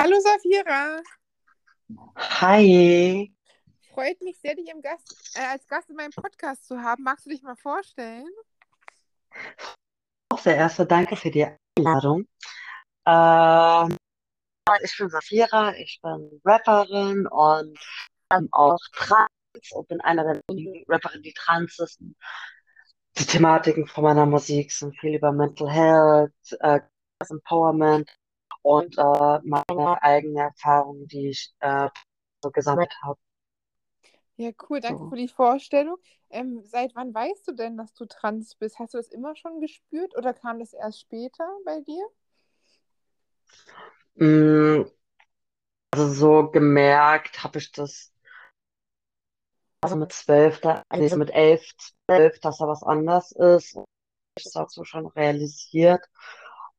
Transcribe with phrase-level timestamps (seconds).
[0.00, 1.02] Hallo Safira,
[2.14, 3.34] Hi,
[3.92, 7.02] freut mich sehr, dich Gast, äh, als Gast in meinem Podcast zu haben.
[7.02, 8.28] Magst du dich mal vorstellen?
[10.28, 12.28] auch sehr erste Danke für die Einladung.
[13.06, 13.96] Ähm,
[14.84, 17.76] ich bin Safira, ich bin Rapperin und
[18.32, 19.28] ähm, auch trans
[19.72, 21.98] und bin einer der wenigen Rapperinnen, die trans ist.
[23.18, 26.78] Die Thematiken von meiner Musik sind viel über Mental Health, äh,
[27.28, 28.08] Empowerment
[28.68, 31.88] und äh, meine eigene Erfahrung, die ich äh,
[32.42, 33.18] so gesammelt habe.
[34.36, 35.16] Ja, cool, danke für So.
[35.16, 35.96] die Vorstellung.
[36.30, 38.78] Ähm, seit wann weißt du denn, dass du trans bist?
[38.78, 42.06] Hast du das immer schon gespürt oder kam das erst später bei dir?
[44.20, 44.84] Mm,
[45.92, 48.12] also so gemerkt habe ich das
[49.80, 53.70] also mit zwölf, also mit elf, zwölf, dass da was anders ist.
[53.70, 53.86] Ich habe
[54.36, 56.04] es auch so schon realisiert,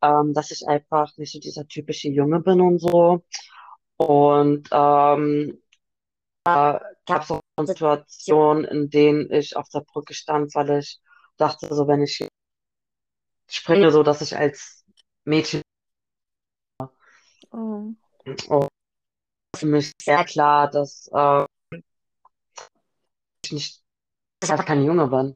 [0.01, 3.23] ähm, dass ich einfach nicht so dieser typische Junge bin und so.
[3.97, 5.61] Und ähm,
[6.43, 10.99] gab so Situationen, in denen ich auf der Brücke stand, weil ich
[11.37, 12.27] dachte, so wenn ich
[13.47, 14.85] springe, so dass ich als
[15.25, 15.61] Mädchen
[17.51, 17.93] Oh.
[18.47, 18.67] und
[19.57, 21.45] für mich sehr klar, dass äh,
[23.43, 23.83] ich nicht,
[24.39, 25.35] dass ich einfach kein Junge bin.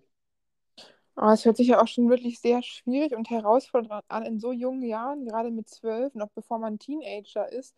[1.15, 4.51] Aber es hört sich ja auch schon wirklich sehr schwierig und herausfordernd an in so
[4.51, 7.75] jungen Jahren, gerade mit zwölf, noch bevor man Teenager ist.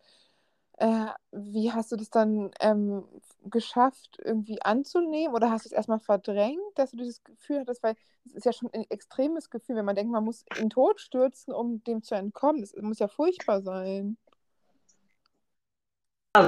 [0.78, 3.04] Äh, wie hast du das dann ähm,
[3.44, 5.34] geschafft, irgendwie anzunehmen?
[5.34, 7.82] Oder hast du es erstmal verdrängt, dass du dieses Gefühl hattest?
[7.82, 7.94] Weil
[8.26, 11.00] es ist ja schon ein extremes Gefühl, wenn man denkt, man muss in den Tod
[11.00, 12.60] stürzen, um dem zu entkommen.
[12.60, 14.18] Das muss ja furchtbar sein.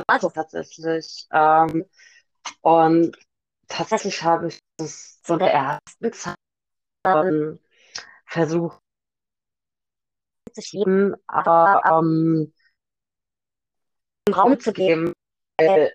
[0.07, 1.27] Also tatsächlich.
[1.33, 1.87] Ähm,
[2.61, 3.17] und
[3.67, 6.37] tatsächlich habe ich das so der ersten Zeit
[7.17, 7.59] ähm,
[8.27, 8.81] versucht
[10.53, 12.53] zu schieben, aber ähm,
[14.35, 15.13] Raum zu geben,
[15.59, 15.93] weil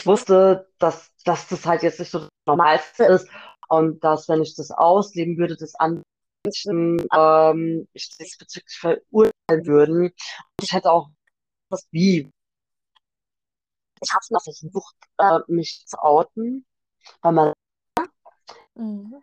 [0.00, 3.28] ich wusste, dass, dass das halt jetzt nicht so das Normalste ist
[3.68, 6.02] und dass, wenn ich das ausleben würde, dass andere
[6.44, 10.02] Menschen ähm, diesbezüglich verurteilen würden.
[10.06, 11.08] Und ich hätte auch
[11.70, 12.30] was wie.
[14.02, 16.66] Ich habe noch versucht, äh, mich zu outen,
[17.22, 17.52] weil man
[18.76, 19.22] Mhm.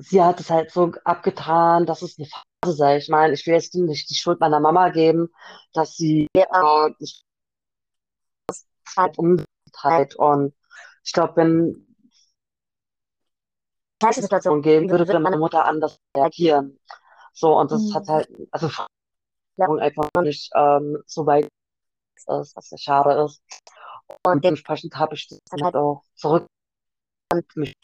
[0.00, 2.96] Sie hat es halt so abgetan, dass es eine Phase sei.
[2.98, 5.28] Ich meine, ich will jetzt nicht die Schuld meiner Mama geben,
[5.72, 7.22] dass sie äh, sich
[8.96, 10.16] halt umtreibt.
[10.16, 10.54] Und
[11.04, 11.86] ich glaube, wenn
[13.98, 16.78] es solche Situationen geben würde, würde meine Mutter anders reagieren.
[17.32, 18.12] So, und das hat Mhm.
[18.12, 18.68] halt, also
[19.78, 21.48] einfach nicht ähm, so weit
[22.16, 23.42] ist, was sehr schade ist.
[24.26, 26.46] Und dementsprechend habe ich das dann halt auch zurück
[27.32, 27.74] und mich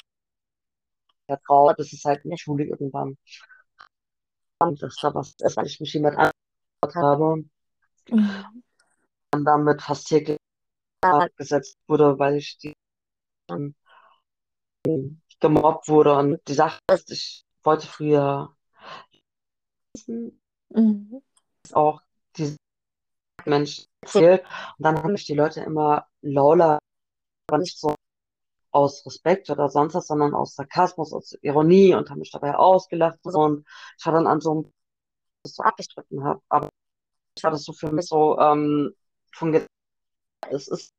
[1.27, 3.17] vertraut, dass es halt in der Schule irgendwann
[4.59, 7.45] und das da was ist, weil ich mich jemand angeschaut habe
[8.11, 8.63] Mhm.
[9.35, 10.39] und damit fast täglich
[11.37, 12.75] gesetzt wurde, weil ich die
[13.51, 13.75] ähm,
[15.41, 16.15] gemobbt wurde.
[16.17, 18.57] Und die Sache ist, ich wollte früher
[20.71, 21.23] Mhm.
[21.73, 22.03] auch
[22.37, 22.57] diese
[23.47, 24.43] Menschen erzählt
[24.79, 26.79] und dann haben mich die Leute immer Lola,
[27.49, 27.96] aber nicht so
[28.77, 33.19] aus Respekt oder sonst was, sondern aus Sarkasmus, aus Ironie und haben mich dabei ausgelacht
[33.25, 33.67] und
[33.99, 34.73] ich war dann an so einem
[35.43, 36.69] das so abgestritten habe, aber
[37.37, 38.95] ich war das so für mich so ähm,
[39.33, 39.67] von
[40.51, 40.93] es ist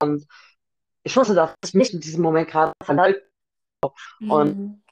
[0.00, 0.26] und
[1.02, 3.24] ich wusste, dass ich mich in diesem Moment gerade verleugnet
[4.28, 4.82] und Mhm.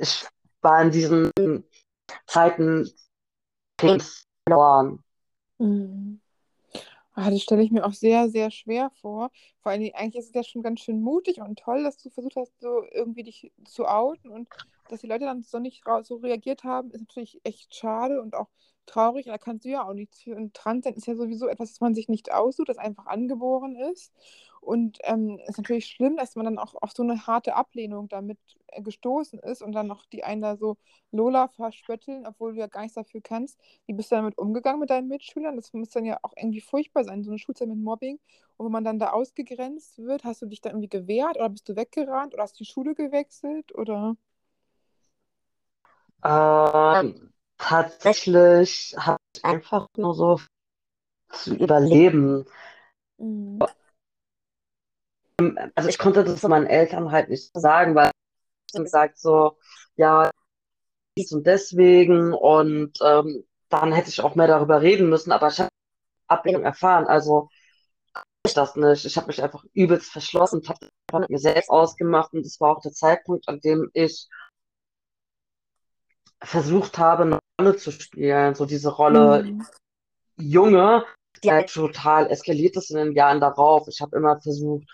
[0.00, 0.26] ich
[0.62, 1.30] war in diesen
[2.26, 2.90] Zeiten
[3.78, 5.04] verloren.
[5.58, 6.20] Mhm.
[7.20, 9.30] Ah, das stelle ich mir auch sehr, sehr schwer vor.
[9.60, 12.36] Vor Dingen, eigentlich ist es ja schon ganz schön mutig und toll, dass du versucht
[12.36, 14.48] hast, so irgendwie dich zu outen und
[14.88, 18.46] dass die Leute dann so nicht so reagiert haben, ist natürlich echt schade und auch
[18.86, 19.26] traurig.
[19.26, 20.36] Da kannst du ja auch nichts für.
[20.36, 24.12] Und Transsein ist ja sowieso etwas, das man sich nicht aussucht, das einfach angeboren ist.
[24.68, 28.38] Und ähm, ist natürlich schlimm, dass man dann auch auf so eine harte Ablehnung damit
[28.66, 30.76] äh, gestoßen ist und dann noch die einen da so
[31.10, 33.58] Lola verspötteln, obwohl du ja gar nichts dafür kannst.
[33.86, 35.56] Wie bist du damit umgegangen mit deinen Mitschülern?
[35.56, 38.20] Das muss dann ja auch irgendwie furchtbar sein, so eine Schulzeit mit Mobbing.
[38.58, 41.66] Und wenn man dann da ausgegrenzt wird, hast du dich dann irgendwie gewehrt oder bist
[41.70, 44.16] du weggerannt oder hast du die Schule gewechselt oder?
[46.22, 50.40] Ähm, tatsächlich habe ich einfach nur so
[51.30, 52.44] zu überleben.
[53.18, 53.66] Mhm.
[55.74, 58.10] Also ich konnte das meinen Eltern halt nicht sagen, weil
[58.66, 59.56] ich dann gesagt so,
[59.96, 60.30] ja,
[61.16, 65.60] dies und deswegen und ähm, dann hätte ich auch mehr darüber reden müssen, aber ich
[65.60, 65.70] habe
[66.26, 67.48] Ablehnung erfahren, also
[68.46, 69.04] ich das nicht.
[69.04, 72.76] Ich habe mich einfach übelst verschlossen, habe das mit mir selbst ausgemacht und das war
[72.76, 74.28] auch der Zeitpunkt, an dem ich
[76.42, 79.66] versucht habe, eine Rolle zu spielen, so diese Rolle Mhm.
[80.36, 81.04] Junge,
[81.42, 83.88] die halt total eskaliert ist in den Jahren darauf.
[83.88, 84.88] Ich habe immer versucht,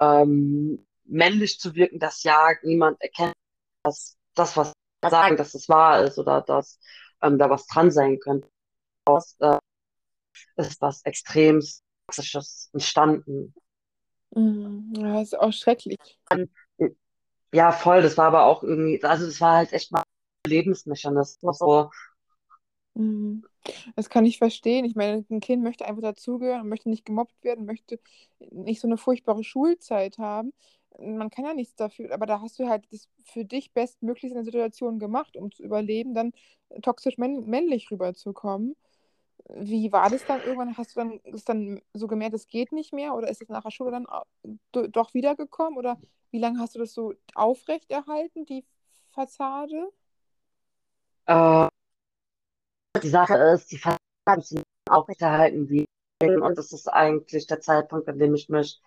[0.00, 3.34] ähm, männlich zu wirken, dass ja niemand erkennt,
[3.82, 6.78] dass das, was sie sagen, dass es wahr ist oder dass
[7.22, 8.48] ähm, da was dran sein könnte.
[9.04, 9.58] Daraus äh,
[10.56, 11.62] ist was extrem
[12.06, 13.54] Toxisches entstanden.
[14.30, 14.92] Mhm.
[14.96, 15.98] Ja, ist auch schrecklich.
[17.52, 18.02] Ja, voll.
[18.02, 21.58] Das war aber auch irgendwie, also das war halt echt mal ein Lebensmechanismus.
[21.58, 21.90] So,
[22.94, 23.44] Mhm.
[23.96, 24.84] Das kann ich verstehen.
[24.84, 27.98] Ich meine, ein Kind möchte einfach dazugehören, möchte nicht gemobbt werden, möchte
[28.50, 30.52] nicht so eine furchtbare Schulzeit haben.
[30.98, 34.36] Man kann ja nichts dafür, aber da hast du halt das für dich bestmöglich in
[34.36, 36.32] der Situation gemacht, um zu überleben, dann
[36.82, 38.76] toxisch männ männlich rüberzukommen.
[39.56, 40.76] Wie war das dann irgendwann?
[40.76, 43.14] Hast du dann das dann so gemerkt, es geht nicht mehr?
[43.14, 44.06] Oder ist es nach der Schule dann
[44.72, 45.78] doch wiedergekommen?
[45.78, 45.98] Oder
[46.30, 48.64] wie lange hast du das so aufrechterhalten, die
[49.12, 49.90] Fassade?
[51.26, 51.68] äh,
[53.02, 55.86] die Sache ist, die ich aufrechterhalten wie
[56.22, 58.80] und das ist eigentlich der Zeitpunkt, an dem ich mich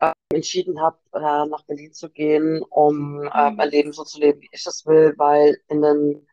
[0.00, 3.70] äh, entschieden habe, äh, nach Berlin zu gehen, um äh, mein Mhm.
[3.70, 6.26] Leben so zu leben, wie ich es will, weil in den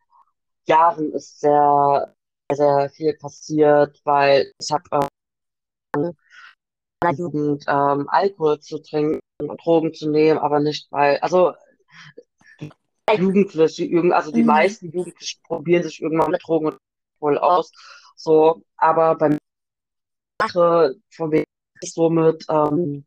[0.68, 2.14] Jahren ist sehr,
[2.52, 5.08] sehr viel passiert, weil ich habe äh,
[5.98, 6.14] in
[7.04, 11.54] meiner Jugend ähm, Alkohol zu trinken und Drogen zu nehmen, aber nicht weil, also
[13.18, 14.48] Jugendliche, also die Mhm.
[14.48, 16.78] meisten Jugendlichen probieren sich irgendwann mit Drogen und
[17.26, 17.72] Alkohol aus,
[18.16, 19.38] so, aber bei mir
[20.42, 21.46] Sache, von wegen
[21.82, 23.06] ich somit ähm,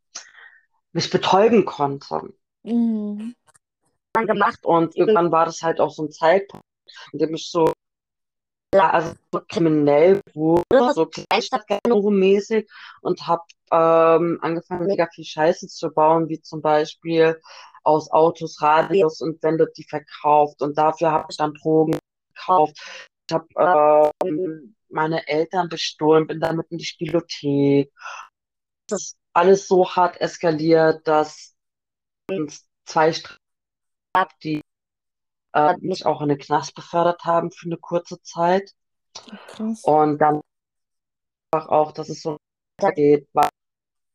[0.93, 2.35] mich betäuben konnte,
[2.65, 3.35] Mhm.
[4.15, 6.65] dann gemacht und irgendwann war das halt auch so ein Zeitpunkt,
[7.13, 7.73] in dem ich so
[8.75, 12.69] ja, also so kriminell wurde, so Kleinstadtganoven-mäßig
[13.01, 13.43] und habe
[13.73, 17.41] ähm, angefangen, mega viel Scheiße zu bauen, wie zum Beispiel
[17.83, 21.99] aus Autos Radios und Wände die verkauft und dafür habe ich dann Drogen
[22.35, 22.77] gekauft.
[23.29, 27.93] Ich habe ähm, meine Eltern bestohlen, bin damit in die Spielothek.
[28.87, 31.55] Das ist alles so hart eskaliert, dass
[32.85, 34.63] zwei Strafen, die
[35.53, 38.73] äh, mich auch in den Knast befördert haben für eine kurze Zeit.
[39.49, 39.85] Krass.
[39.85, 40.41] Und dann
[41.51, 42.39] einfach auch, dass es so
[42.79, 43.51] weitergeht, war,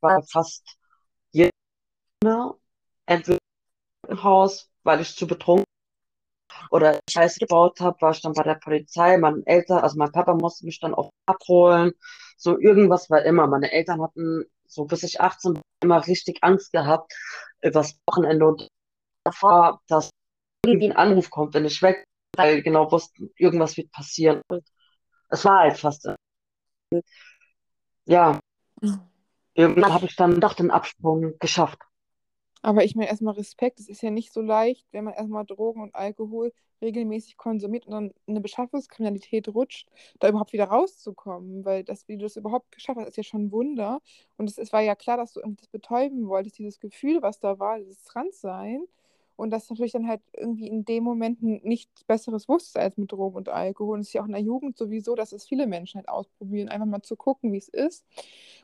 [0.01, 0.77] war fast
[1.31, 1.51] jede
[3.06, 3.39] entweder
[4.07, 5.65] im Haus, weil ich zu betrunken
[6.71, 9.17] oder Scheiße gebaut habe, war ich dann bei der Polizei.
[9.17, 11.94] Meine Eltern, also mein Papa musste mich dann auch abholen.
[12.38, 13.47] So irgendwas war immer.
[13.47, 17.13] Meine Eltern hatten so bis ich 18 war immer richtig Angst gehabt
[17.61, 18.67] übers Wochenende und
[19.23, 20.09] davor, dass
[20.65, 24.41] irgendwie ein Anruf kommt, wenn ich weg, bin, weil genau wussten, irgendwas wird passieren.
[24.50, 24.63] Und
[25.29, 26.09] es war halt fast,
[28.05, 28.39] ja,
[29.53, 31.79] irgendwann habe ich dann doch den Absprung geschafft.
[32.63, 35.81] Aber ich meine erstmal Respekt, es ist ja nicht so leicht, wenn man erstmal Drogen
[35.81, 39.89] und Alkohol regelmäßig konsumiert und dann in eine Beschaffungskriminalität rutscht,
[40.19, 43.45] da überhaupt wieder rauszukommen, weil das, wie du das überhaupt geschafft hast, ist ja schon
[43.45, 44.01] ein Wunder.
[44.38, 47.60] Und es, es war ja klar, dass du das betäuben wolltest, dieses Gefühl, was da
[47.60, 48.86] war, dieses Transsein.
[49.35, 53.35] Und das natürlich dann halt irgendwie in dem Moment nichts Besseres wusstest als mit Drogen
[53.35, 53.95] und Alkohol.
[53.95, 56.69] Und es ist ja auch in der Jugend sowieso, dass es viele Menschen halt ausprobieren,
[56.69, 58.06] einfach mal zu gucken, wie es ist.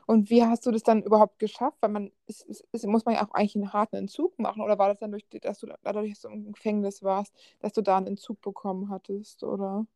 [0.06, 1.78] Und wie hast du das dann überhaupt geschafft?
[1.80, 4.62] Weil man, es, es, es muss man ja auch eigentlich einen harten Entzug machen.
[4.62, 7.96] Oder war das dann durch, dass du dadurch, du im Gefängnis warst, dass du da
[7.96, 9.86] einen Entzug bekommen hattest, oder?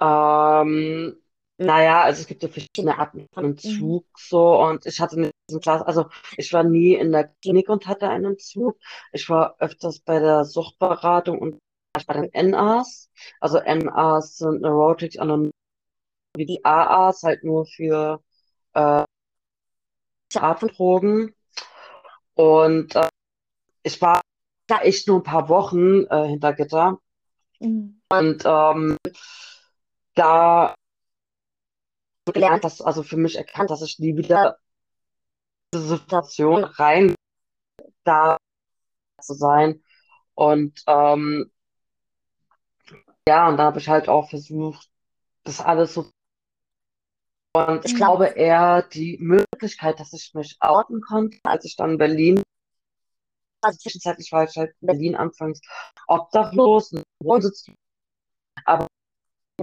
[0.00, 1.16] Ähm,
[1.58, 3.50] naja, also es gibt ja verschiedene Arten von Mhm.
[3.50, 7.68] Entzug so und ich hatte in diesem Klasse, also ich war nie in der Klinik
[7.68, 8.78] und hatte einen Entzug.
[9.12, 11.58] Ich war öfters bei der Suchtberatung und
[12.06, 13.10] bei den NAs.
[13.40, 15.52] Also NAs sind Neurotics Anonymous,
[16.36, 18.22] wie die AAs halt nur für
[18.74, 19.04] äh,
[20.36, 21.34] Art von Drogen.
[22.34, 23.08] Und äh,
[23.84, 24.20] ich war
[24.68, 27.00] da echt nur ein paar Wochen äh, hinter Gitter
[27.60, 28.00] Mhm.
[28.10, 28.96] und ähm,
[30.14, 30.74] da
[32.32, 34.58] gelernt, dass, also für mich erkannt, dass ich nie wieder
[35.74, 37.14] Situation rein
[38.04, 38.36] da
[39.22, 39.82] zu sein.
[40.34, 41.50] Und ähm,
[43.28, 44.88] ja, und da habe ich halt auch versucht,
[45.44, 46.10] das alles so.
[47.56, 47.96] Und ich Mhm.
[47.96, 52.42] glaube eher die Möglichkeit, dass ich mich outen konnte, als ich dann in Berlin,
[53.62, 55.60] also zwischenzeitlich war ich halt in Berlin anfangs
[56.06, 57.85] obdachlos, und Wohnsitz, aber eine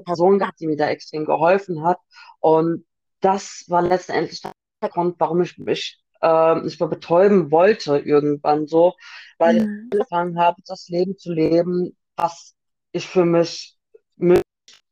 [0.01, 1.99] Person gehabt, die mir da extrem geholfen hat.
[2.39, 2.85] Und
[3.21, 8.95] das war letztendlich der Grund, warum ich mich äh, nicht mehr betäuben wollte irgendwann so,
[9.37, 9.91] weil ich Mhm.
[9.91, 12.55] angefangen habe, das Leben zu leben, was
[12.91, 13.77] ich für mich
[14.15, 14.43] möchte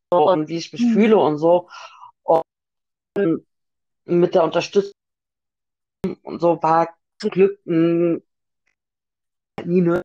[0.10, 1.22] und wie ich mich fühle Mhm.
[1.22, 1.70] und so.
[2.24, 2.44] Und
[4.06, 4.92] mit der Unterstützung
[6.24, 6.90] und so war
[7.20, 8.22] Glück nie
[9.66, 10.04] nötig.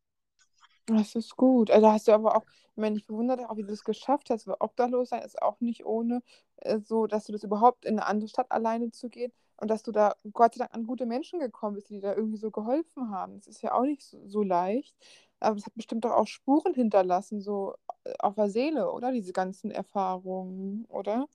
[0.86, 1.70] Das ist gut.
[1.70, 4.46] Also hast du aber auch ich meine, ich bewundere auch, wie du das geschafft hast,
[4.46, 6.22] weil obdachlos sein ist auch nicht ohne,
[6.56, 9.82] äh, so, dass du das überhaupt in eine andere Stadt alleine zu gehen und dass
[9.82, 12.50] du da Gott sei Dank an gute Menschen gekommen bist, die dir da irgendwie so
[12.50, 13.36] geholfen haben.
[13.36, 14.94] Das ist ja auch nicht so, so leicht,
[15.40, 19.12] aber es hat bestimmt doch auch Spuren hinterlassen, so äh, auf der Seele, oder?
[19.12, 21.28] Diese ganzen Erfahrungen, oder?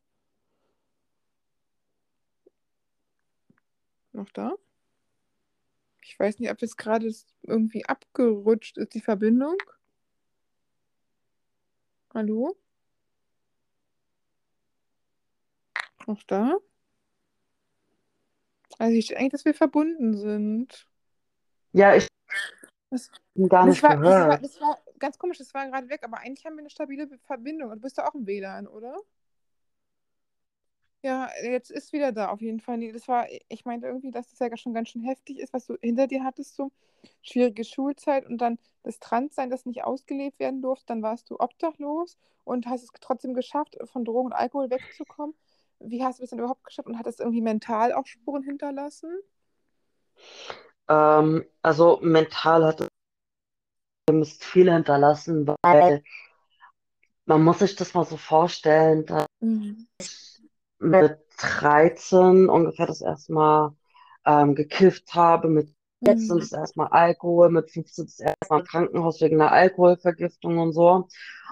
[4.14, 4.54] Noch da?
[6.04, 7.10] Ich weiß nicht, ob jetzt gerade
[7.44, 9.58] irgendwie abgerutscht ist, die Verbindung.
[12.14, 12.56] Hallo?
[16.08, 16.58] Noch da?
[18.80, 20.88] Also steht eigentlich, dass wir verbunden sind.
[21.74, 22.08] Ja, ich
[22.90, 24.44] Das, bin gar das nicht war, das war, gehört.
[24.44, 27.70] das war ganz komisch, das war gerade weg, aber eigentlich haben wir eine stabile Verbindung.
[27.70, 28.96] Und du bist ja auch im WLAN, oder?
[31.04, 32.78] Ja, jetzt ist wieder da, auf jeden Fall.
[32.78, 35.66] Nee, das war, ich meinte irgendwie, dass das ja schon ganz schön heftig ist, was
[35.66, 36.72] du hinter dir hattest, so
[37.24, 40.86] schwierige Schulzeit und dann das Transsein, das nicht ausgelebt werden durfte.
[40.88, 45.36] Dann warst du obdachlos und hast es trotzdem geschafft, von Drogen und Alkohol wegzukommen.
[45.80, 49.10] Wie hast du das denn überhaupt geschafft und hat das irgendwie mental auch Spuren hinterlassen?
[50.88, 52.82] Ähm, also mental hat
[54.12, 56.04] es viel hinterlassen, weil
[57.26, 59.88] man muss sich das mal so vorstellen, dass Mhm.
[60.82, 63.76] Mit 13 ungefähr das erste Mal
[64.26, 65.74] ähm, gekifft habe, mit
[66.04, 66.40] 14 Mhm.
[66.40, 70.74] das erste Mal Alkohol, mit 15 das erste Mal im Krankenhaus wegen einer Alkoholvergiftung und
[70.74, 71.08] so.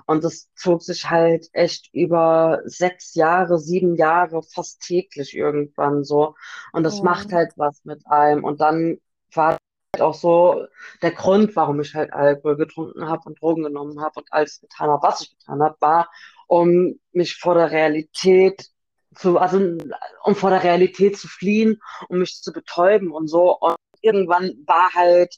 [0.07, 6.35] Und das zog sich halt echt über sechs Jahre, sieben Jahre, fast täglich irgendwann so.
[6.73, 7.03] Und das Oh.
[7.03, 8.43] macht halt was mit einem.
[8.43, 8.99] Und dann
[9.33, 9.57] war
[9.95, 10.65] halt auch so
[11.01, 14.89] der Grund, warum ich halt Alkohol getrunken habe und Drogen genommen habe und alles getan
[14.89, 16.09] habe, was ich getan habe, war,
[16.47, 18.69] um mich vor der Realität
[19.15, 19.77] zu, also
[20.23, 23.57] um vor der Realität zu fliehen, um mich zu betäuben und so.
[23.57, 25.35] Und irgendwann war halt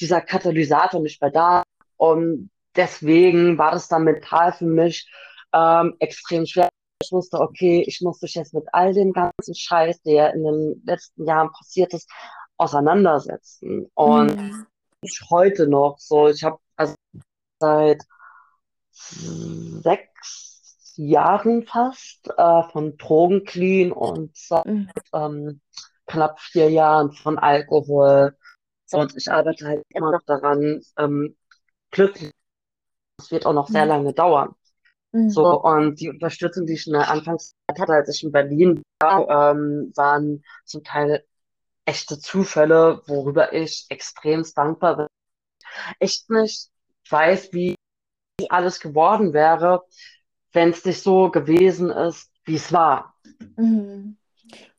[0.00, 1.62] dieser Katalysator nicht mehr da.
[1.96, 5.08] Und deswegen war das dann mental für mich
[5.52, 6.68] ähm, extrem schwer.
[7.02, 10.82] Ich wusste, okay, ich muss mich jetzt mit all dem ganzen Scheiß, der in den
[10.84, 12.10] letzten Jahren passiert ist,
[12.56, 13.90] auseinandersetzen.
[13.94, 14.66] Und Mhm.
[15.02, 16.94] ich heute noch so, ich habe also
[17.58, 18.02] seit
[18.92, 20.49] sechs
[21.08, 24.90] Jahren fast äh, von Drogen clean und seit Mhm.
[25.12, 25.60] ähm,
[26.06, 28.36] knapp vier Jahren von Alkohol.
[28.92, 31.36] Und ich arbeite halt immer noch daran, ähm,
[31.90, 32.32] glücklich.
[33.18, 33.88] Es wird auch noch sehr Mhm.
[33.88, 34.54] lange dauern.
[35.12, 35.30] Mhm.
[35.30, 39.52] So, und die Unterstützung, die ich in der Anfangszeit hatte, als ich in Berlin war,
[39.52, 41.24] ähm, waren zum Teil
[41.84, 45.06] echte Zufälle, worüber ich extremst dankbar bin.
[45.98, 46.70] Echt nicht
[47.08, 47.76] weiß, wie
[48.48, 49.84] alles geworden wäre,
[50.52, 53.14] wenn es nicht so gewesen ist, wie es war.
[53.56, 54.16] Mhm.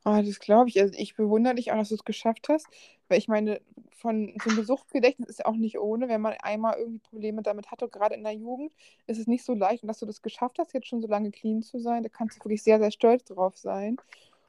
[0.04, 0.82] Ah, das glaube ich.
[0.82, 2.68] Also ich bewundere dich auch, dass du es geschafft hast,
[3.08, 3.62] weil ich meine,
[3.92, 7.70] von so einem Suchtgedächtnis ist ja auch nicht ohne, wenn man einmal irgendwie Probleme damit
[7.70, 8.74] hatte, gerade in der Jugend,
[9.06, 9.84] ist es nicht so leicht.
[9.84, 12.38] Und dass du das geschafft hast, jetzt schon so lange clean zu sein, da kannst
[12.38, 13.98] du wirklich sehr, sehr stolz drauf sein.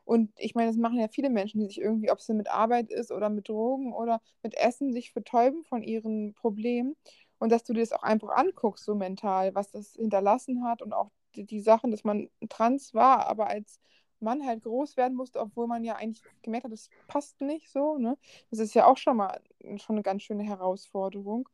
[0.05, 2.91] Und ich meine, das machen ja viele Menschen, die sich irgendwie, ob es mit Arbeit
[2.91, 6.97] ist oder mit Drogen oder mit Essen, sich betäuben von ihren Problemen.
[7.43, 10.93] Und dass du dir das auch einfach anguckst, so mental, was das hinterlassen hat und
[10.93, 13.81] auch die, die Sachen, dass man trans war, aber als
[14.21, 17.99] Mann halt groß werden musste, obwohl man ja eigentlich gemerkt hat, das passt nicht so,
[17.99, 18.17] ne?
[18.51, 19.41] Das ist ja auch schon mal
[19.79, 21.49] schon eine ganz schöne Herausforderung.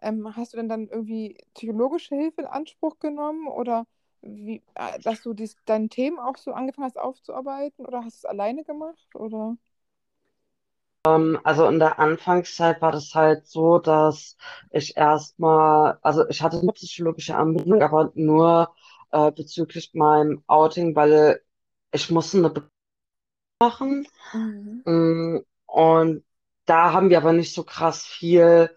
[0.00, 3.86] Ähm, hast du denn dann irgendwie psychologische Hilfe in Anspruch genommen oder
[4.22, 8.26] wie, äh, dass du dies, deine Themen auch so angefangen hast aufzuarbeiten oder hast du
[8.26, 9.58] es alleine gemacht oder?
[11.06, 14.36] Ähm, also in der Anfangszeit war das halt so, dass
[14.70, 18.74] ich erstmal, also ich hatte eine psychologische Anbindung, aber nur
[19.12, 21.42] äh, bezüglich meinem Outing, weil
[21.92, 22.68] ich musste eine Be
[23.62, 24.06] machen.
[24.32, 24.82] Mhm.
[24.84, 26.24] Mm, Und
[26.66, 28.70] da haben wir aber nicht so krass viel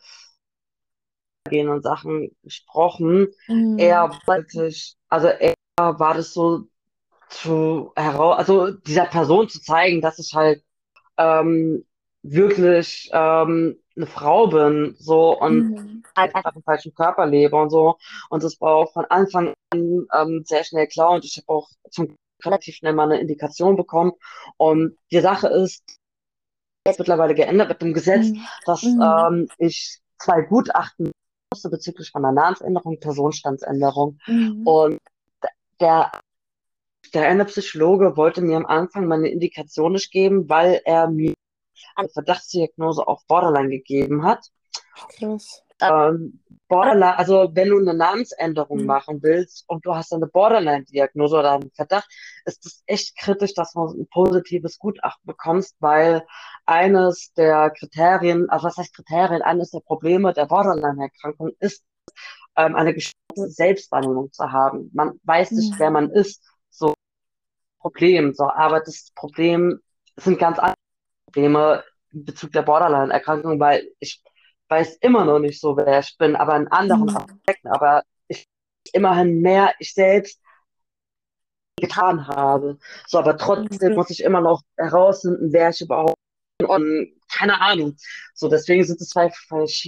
[1.49, 3.27] gehen und Sachen gesprochen.
[3.47, 3.77] Mhm.
[3.77, 6.67] Eher wollte ich, also eher war das so
[7.29, 10.63] zu heraus, also dieser Person zu zeigen, dass ich halt
[11.17, 11.85] ähm,
[12.23, 16.03] wirklich ähm, eine Frau bin, so und Mhm.
[16.17, 17.97] halt einfach im falschen Körper lebe und so.
[18.29, 21.69] Und das war auch von Anfang an ähm, sehr schnell klar und ich habe auch
[21.91, 24.13] zum relativ schnell mal eine Indikation bekommen.
[24.57, 25.83] Und die Sache ist
[26.87, 28.41] jetzt mittlerweile geändert mit dem Gesetz, Mhm.
[28.65, 29.01] dass Mhm.
[29.01, 31.11] ähm, ich zwei Gutachten
[31.51, 34.19] musste bezüglich meiner Namensänderung, Personenstandsänderung.
[34.27, 34.67] Mhm.
[34.67, 34.99] Und
[35.79, 36.11] der
[37.13, 41.33] der eine Psychologe wollte mir am Anfang meine Indikation nicht geben, weil er mir
[41.95, 44.47] eine Verdachtsdiagnose auf Borderline gegeben hat.
[45.17, 45.63] Krass.
[45.81, 46.39] Ähm,
[46.69, 48.85] Borderline, also wenn du eine Namensänderung Mhm.
[48.85, 52.07] machen willst und du hast eine Borderline-Diagnose oder einen Verdacht,
[52.45, 56.25] ist es echt kritisch, dass du ein positives Gutachten bekommst, weil
[56.65, 61.83] eines der Kriterien, also was heißt Kriterien, eines der Probleme der Borderline-Erkrankung ist,
[62.55, 64.89] ähm, eine gestörte Selbstwahrnehmung zu haben.
[64.93, 65.93] Man weiß nicht, wer Mhm.
[65.93, 66.41] man ist.
[66.69, 66.93] So
[67.79, 68.33] Problem.
[68.33, 69.79] So, aber das Problem
[70.15, 70.75] sind ganz andere
[71.33, 74.23] Probleme in Bezug der Borderline-Erkrankung, weil ich
[74.69, 77.15] weiß immer noch nicht so, wer ich bin, aber in anderen Mhm.
[77.15, 78.45] Aspekten, aber ich
[78.93, 80.39] immerhin mehr ich selbst
[81.79, 82.77] getan habe.
[83.07, 83.95] So, aber trotzdem Mhm.
[83.95, 86.15] muss ich immer noch herausfinden, wer ich überhaupt
[86.59, 87.95] bin und keine Ahnung.
[88.35, 89.31] So, deswegen sind es zwei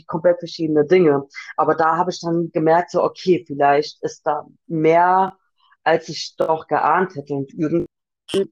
[0.07, 1.27] komplett verschiedene Dinge.
[1.57, 5.37] Aber da habe ich dann gemerkt, so, okay, vielleicht ist da mehr,
[5.83, 7.33] als ich doch geahnt hätte.
[7.35, 7.85] Und irgendwie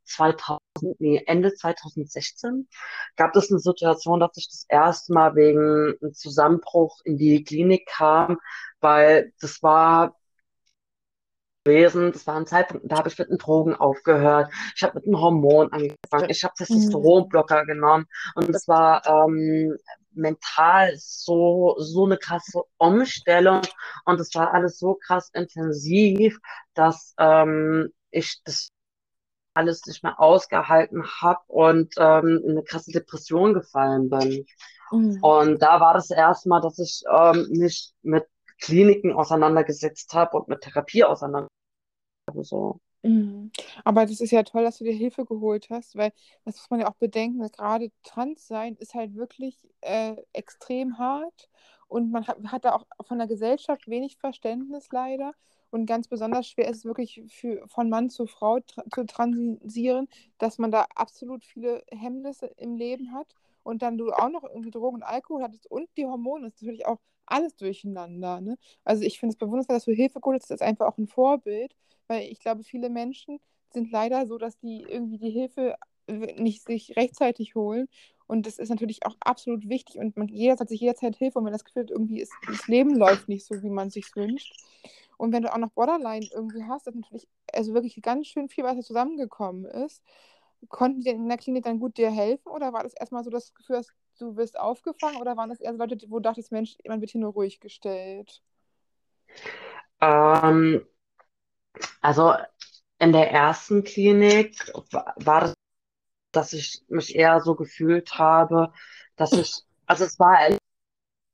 [0.06, 0.62] 2000,
[1.00, 2.68] nee, Ende 2016
[3.16, 7.88] gab es eine Situation, dass ich das erste Mal wegen einem Zusammenbruch in die Klinik
[7.88, 8.38] kam,
[8.82, 10.16] weil das war
[11.64, 12.12] gewesen.
[12.12, 14.52] Das war ein Zeitpunkt, da habe ich mit den Drogen aufgehört.
[14.76, 16.30] Ich habe mit einem Hormon angefangen.
[16.30, 16.58] Ich habe Mhm.
[16.58, 18.06] Testosteronblocker genommen.
[18.36, 19.78] Und es war ähm,
[20.12, 23.62] mental so, so eine krasse Umstellung.
[24.06, 26.38] Und es war alles so krass intensiv,
[26.74, 28.70] dass ähm, ich das
[29.54, 34.46] alles nicht mehr ausgehalten habe und ähm, in eine krasse Depression gefallen bin.
[34.92, 35.20] Mhm.
[35.22, 38.26] Und da war das erste Mal, dass ich ähm, mich mit
[38.60, 41.52] Kliniken auseinandergesetzt habe und mit Therapie auseinandergesetzt
[42.30, 42.44] habe.
[42.44, 42.80] So.
[43.04, 43.52] Mhm.
[43.84, 46.14] Aber das ist ja toll, dass du dir Hilfe geholt hast, weil
[46.46, 50.98] das muss man ja auch bedenken, dass gerade trans sein ist halt wirklich äh, extrem
[50.98, 51.50] hart
[51.88, 55.34] und man hat, hat da auch von der Gesellschaft wenig Verständnis leider.
[55.74, 60.08] Und ganz besonders schwer ist es wirklich für, von Mann zu Frau tra zu transieren,
[60.38, 64.70] dass man da absolut viele Hemmnisse im Leben hat und dann du auch noch irgendwie
[64.70, 68.40] Drogen und Alkohol hattest und die Hormone, das ist natürlich auch alles durcheinander.
[68.40, 68.60] Ne?
[68.84, 71.08] Also ich finde es bewundernswert, dass du Hilfe geholt hast, das ist einfach auch ein
[71.08, 71.76] Vorbild.
[72.08, 73.40] Weil ich glaube, viele Menschen
[73.72, 75.76] sind leider so, dass die irgendwie die Hilfe
[76.38, 77.88] nicht sich rechtzeitig holen.
[78.28, 80.00] Und das ist natürlich auch absolut wichtig.
[80.00, 81.40] Und man, jeder hat sich jederzeit Hilfe.
[81.40, 84.16] Und wenn das Gefühl hat, irgendwie ist, das Leben läuft nicht so, wie man sich
[84.16, 84.56] wünscht.
[85.18, 88.64] Und wenn du auch noch Borderline irgendwie hast, das natürlich also wirklich ganz schön viel,
[88.64, 90.04] da zusammengekommen ist.
[90.70, 92.50] Konnten die in der Klinik dann gut dir helfen?
[92.50, 93.88] Oder war das erstmal so das Gefühl, dass
[94.20, 95.18] du wirst aufgefangen?
[95.22, 97.60] Oder waren das eher so Leute, wo du dachtest, Mensch, man wird hier nur ruhig
[97.60, 98.42] gestellt?
[100.02, 100.86] Ähm,
[102.02, 102.36] also
[103.00, 105.56] in der ersten Klinik wa- war das,
[106.34, 108.74] dass ich mich eher so gefühlt habe,
[109.18, 110.40] dass ich, also es war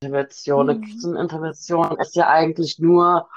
[0.01, 0.69] Intervention.
[0.69, 0.83] Eine Mhm.
[0.83, 3.29] Krisenintervention ist ja eigentlich nur,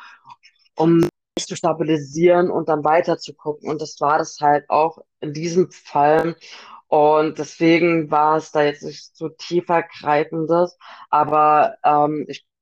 [0.76, 3.68] um mich zu stabilisieren und dann weiter zu gucken.
[3.70, 6.36] Und das war das halt auch in diesem Fall.
[6.88, 10.76] Und deswegen war es da jetzt nicht so tiefergreifendes.
[11.10, 12.52] Aber ähm, ich bin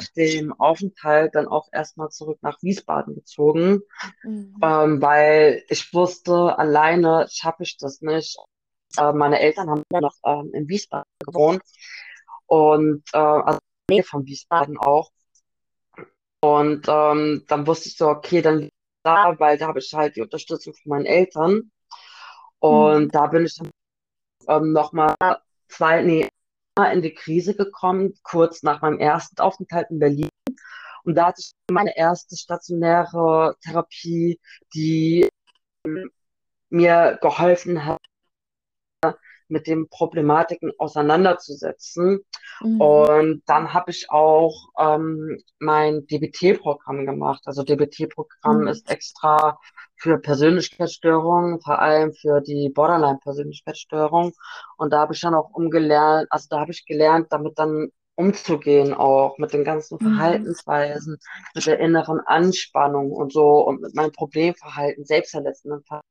[0.00, 3.82] nach dem Aufenthalt dann auch erstmal zurück nach Wiesbaden gezogen,
[4.24, 4.56] Mhm.
[4.62, 8.36] ähm, weil ich wusste, alleine schaffe ich das nicht.
[8.96, 11.62] Äh, meine Eltern haben ja noch ähm, in Wiesbaden gewohnt
[12.46, 13.58] und äh, also
[14.04, 15.10] von Wiesbaden auch.
[16.40, 18.68] Und ähm, dann wusste ich so, okay, dann
[19.02, 21.52] da, weil da habe ich halt die Unterstützung von meinen Eltern.
[21.52, 21.70] Mhm.
[22.60, 23.70] Und da bin ich dann
[24.48, 25.14] ähm, nochmal
[25.68, 26.28] zwei, nee,
[26.92, 30.28] in die Krise gekommen, kurz nach meinem ersten Aufenthalt in Berlin.
[31.04, 34.40] Und da hatte ich meine erste stationäre Therapie,
[34.74, 35.28] die
[36.70, 38.00] mir geholfen hat,
[39.54, 42.20] mit den Problematiken auseinanderzusetzen.
[42.60, 42.80] Mhm.
[42.80, 47.42] Und dann habe ich auch ähm, mein DBT-Programm gemacht.
[47.46, 48.68] Also DBT-Programm Mhm.
[48.68, 49.58] ist extra
[49.96, 54.32] für Persönlichkeitsstörungen, vor allem für die Borderline-Persönlichkeitsstörung.
[54.76, 58.94] Und da habe ich dann auch umgelernt, also da habe ich gelernt, damit dann umzugehen,
[58.94, 60.14] auch mit den ganzen Mhm.
[60.14, 61.18] Verhaltensweisen,
[61.54, 66.06] mit der inneren Anspannung und so und mit meinem Problemverhalten, selbstverletzenden Verhalten.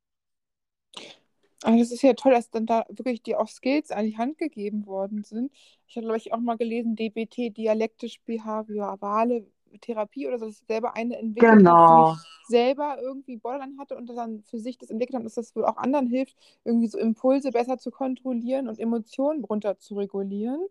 [1.63, 4.37] Aber das ist ja toll, dass dann da wirklich dir auch Skills an die Hand
[4.37, 5.51] gegeben worden sind.
[5.87, 9.47] Ich habe, glaube ich, auch mal gelesen, DBT, dialektisch-behaviorale
[9.81, 11.79] Therapie oder so, dass selber eine entwickelt Genau.
[11.87, 12.07] die
[12.43, 15.77] selber irgendwie Borderline hatte und dann für sich das entwickelt hat, dass das wohl auch
[15.77, 20.67] anderen hilft, irgendwie so Impulse besser zu kontrollieren und Emotionen runter zu regulieren.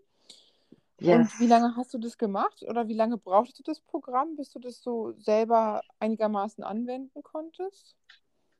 [1.05, 1.47] Und wie Yes.
[1.47, 4.83] lange hast du das gemacht oder wie lange brauchtest du das Programm, bis du das
[4.83, 7.97] so selber einigermaßen anwenden konntest?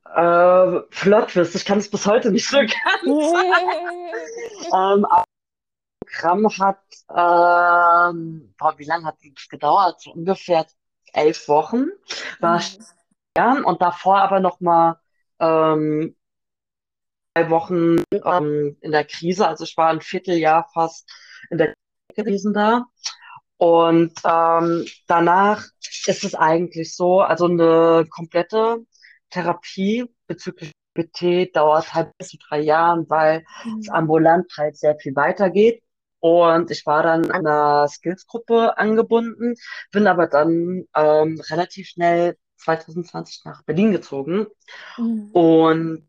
[0.05, 4.09] Äh, Plot-Twist, ich kann es bis heute nicht so ganz sagen.
[4.73, 5.23] Ähm, aber
[6.01, 10.01] das Programm hat, ähm, boah, wie lange hat es gedauert?
[10.01, 10.65] So ungefähr
[11.13, 11.87] elf Wochen
[12.39, 12.85] war Mhm.
[13.37, 14.97] lernen und davor aber nochmal
[15.39, 16.15] ähm,
[17.33, 19.47] drei Wochen ähm, in der Krise.
[19.47, 21.09] Also ich war ein Vierteljahr fast
[21.49, 21.67] in der
[22.09, 22.85] Krise gewesen da.
[23.57, 25.63] Und ähm, danach
[26.05, 28.85] ist es eigentlich so, also eine komplette
[29.33, 33.43] Therapie bezüglich BT dauert halt bis zu drei Jahren, weil
[33.79, 33.93] es Mhm.
[33.95, 35.81] ambulant halt sehr viel weitergeht.
[36.19, 39.55] Und ich war dann an einer Skills-Gruppe angebunden,
[39.91, 44.47] bin aber dann ähm, relativ schnell 2020 nach Berlin gezogen
[44.97, 45.29] Mhm.
[45.33, 46.07] und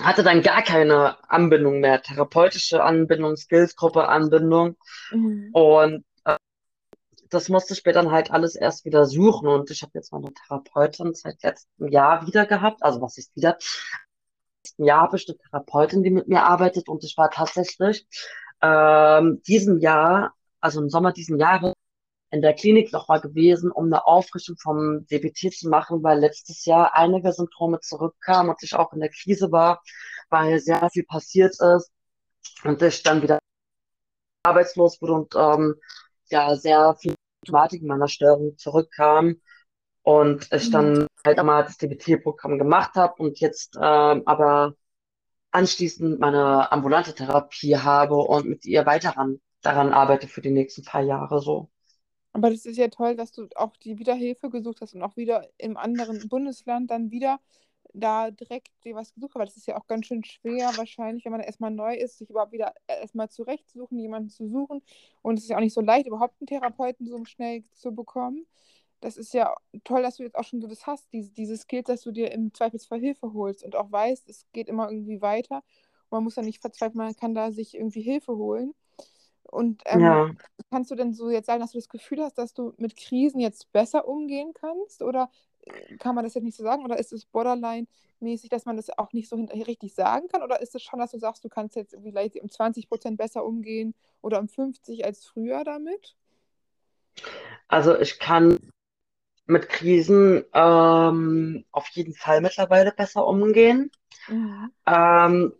[0.00, 4.76] hatte dann gar keine Anbindung mehr, therapeutische Anbindung, Skills-Gruppe Anbindung.
[5.10, 5.50] Mhm.
[5.52, 6.04] Und
[7.32, 9.48] das musste ich mir dann halt alles erst wieder suchen.
[9.48, 12.82] Und ich habe jetzt meine Therapeutin seit letztem Jahr wieder gehabt.
[12.82, 13.56] Also was ist wieder?
[14.64, 16.88] Letzten Jahr habe ich eine Therapeutin, die mit mir arbeitet.
[16.88, 18.06] Und ich war tatsächlich
[18.60, 21.72] ähm, diesem Jahr, also im Sommer diesen Jahres,
[22.30, 26.94] in der Klinik nochmal gewesen, um eine Auffrischung vom DBT zu machen, weil letztes Jahr
[26.94, 29.82] einige Symptome zurückkamen und ich auch in der Krise war,
[30.30, 31.90] weil sehr viel passiert ist
[32.64, 33.38] und ich dann wieder
[34.44, 35.74] arbeitslos wurde und ähm,
[36.30, 37.14] ja sehr viel
[37.44, 39.36] Symptomatik in meiner Störung zurückkam
[40.02, 40.70] und ich Mhm.
[40.70, 44.74] dann halt einmal das DBT-Programm gemacht habe und jetzt ähm, aber
[45.52, 50.84] anschließend meine ambulante Therapie habe und mit ihr weiter ran, daran arbeite für die nächsten
[50.84, 51.70] paar Jahre so.
[52.32, 55.48] Aber das ist ja toll, dass du auch die Wiederhilfe gesucht hast und auch wieder
[55.58, 57.40] im anderen Bundesland dann wieder
[57.92, 59.34] da direkt dir was gesucht.
[59.34, 62.30] Weil das ist ja auch ganz schön schwer, wahrscheinlich, wenn man erstmal neu ist, sich
[62.30, 64.82] überhaupt wieder erstmal zurechtsuchen, jemanden zu suchen.
[65.22, 68.46] Und es ist ja auch nicht so leicht, überhaupt einen Therapeuten so schnell zu bekommen.
[69.00, 71.86] Das ist ja toll, dass du jetzt auch schon so das hast, diese, diese Skills,
[71.86, 75.56] dass du dir im Zweifelsfall Hilfe holst und auch weißt, es geht immer irgendwie weiter.
[76.08, 78.74] Und man muss ja nicht verzweifeln, man kann da sich irgendwie Hilfe holen.
[79.44, 80.30] Und ähm, Ja.
[80.70, 83.40] kannst du denn so jetzt sagen, dass du das Gefühl hast, dass du mit Krisen
[83.40, 85.02] jetzt besser umgehen kannst?
[85.02, 85.30] Oder
[85.98, 86.84] kann man das jetzt nicht so sagen?
[86.84, 90.42] Oder ist es borderline-mäßig, dass man das auch nicht so richtig sagen kann?
[90.42, 93.44] Oder ist es schon, dass du sagst, du kannst jetzt vielleicht um 20 Prozent besser
[93.44, 96.16] umgehen oder um 50 als früher damit?
[97.68, 98.58] Also ich kann
[99.46, 103.90] mit Krisen ähm, auf jeden Fall mittlerweile besser umgehen.
[104.28, 104.72] Mhm.
[104.86, 105.54] Ähm,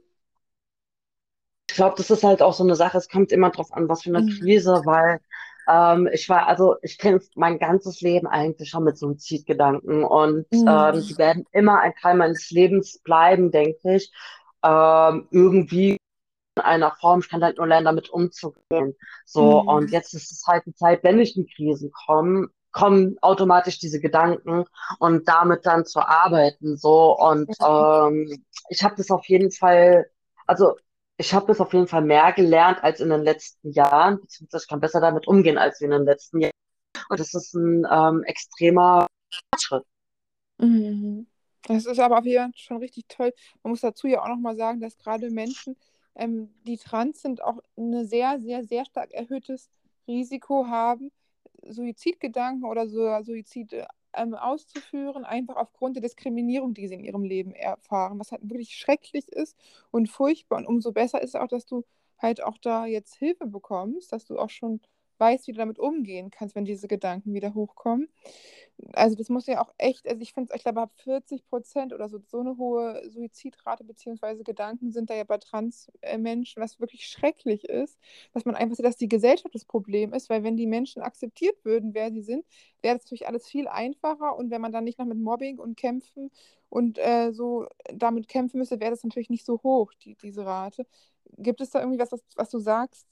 [1.69, 4.03] ich glaube, das ist halt auch so eine Sache, es kommt immer drauf an, was
[4.03, 4.39] für eine Mhm.
[4.39, 5.21] Krise, weil
[5.69, 11.05] ähm, ich war, also ich kämpfe mein ganzes Leben eigentlich schon mit Suizidgedanken und ähm,
[11.05, 11.09] Mhm.
[11.09, 14.13] die werden immer ein Teil meines Lebens bleiben, denke ich.
[14.65, 15.97] Ähm, irgendwie
[16.57, 18.97] in einer Form, ich kann halt nur lernen, damit umzugehen.
[19.25, 19.93] So, und Mhm.
[19.93, 24.65] jetzt ist es halt die Zeit, wenn ich in Krisen komme, kommen automatisch diese Gedanken
[24.99, 26.77] und damit dann zu arbeiten.
[26.77, 30.07] So, und ähm, ich habe das auf jeden Fall,
[30.47, 30.77] also
[31.17, 34.69] ich habe das auf jeden Fall mehr gelernt als in den letzten Jahren, beziehungsweise ich
[34.69, 36.53] kann besser damit umgehen als in den letzten Jahren.
[37.09, 39.07] Und das ist ein ähm, extremer
[39.51, 39.85] Fortschritt.
[40.59, 41.27] Mhm.
[41.69, 43.33] Das ist aber auf jeden Fall schon richtig toll.
[43.63, 45.77] Man muss dazu ja auch nochmal sagen, dass gerade Menschen,
[46.17, 49.69] ähm, die trans sind, auch ein sehr, sehr, sehr stark erhöhtes
[50.09, 51.13] Risiko haben,
[51.63, 57.53] Suizidgedanken oder so Suizide ähm, auszuführen, einfach aufgrund der Diskriminierung, die sie in ihrem Leben
[57.55, 59.57] erfahren, was halt wirklich schrecklich ist
[59.91, 60.59] und furchtbar.
[60.59, 61.85] Und umso besser ist auch, dass du
[62.19, 64.81] halt auch da jetzt Hilfe bekommst, dass du auch schon
[65.23, 68.09] weißt, wie du damit umgehen kannst, wenn diese Gedanken wieder hochkommen.
[68.95, 71.93] Also das muss ja auch echt, also ich finde es, ich glaube, ab 40 Prozent
[71.93, 77.07] oder so, so eine hohe Suizidrate beziehungsweise Gedanken sind da ja bei Trans-Menschen, was wirklich
[77.07, 77.99] schrecklich ist,
[78.33, 81.65] dass man einfach sieht, dass die Gesellschaft das Problem ist, weil wenn die Menschen akzeptiert
[81.65, 82.45] würden, wer sie sind,
[82.83, 85.77] wäre das natürlich alles viel einfacher und wenn man dann nicht noch mit Mobbing und
[85.77, 86.33] Kämpfen
[86.69, 90.87] und äh, so damit kämpfen müsste, wäre das natürlich nicht so hoch, die, diese Rate.
[91.39, 93.07] Gibt es da irgendwie was, was, was du sagst,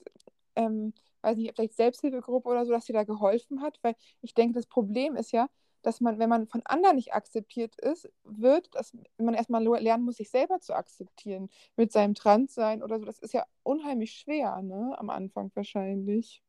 [0.55, 0.93] ähm,
[1.23, 3.79] weiß nicht, vielleicht Selbsthilfegruppe oder so, dass dir da geholfen hat?
[3.81, 5.49] Weil ich denke, das Problem ist ja,
[5.81, 10.17] dass man, wenn man von anderen nicht akzeptiert ist, wird, dass man erstmal lernen muss,
[10.17, 13.05] sich selber zu akzeptieren mit seinem Transsein oder so.
[13.05, 14.95] Das ist ja unheimlich schwer, ne?
[14.97, 16.43] Am Anfang wahrscheinlich.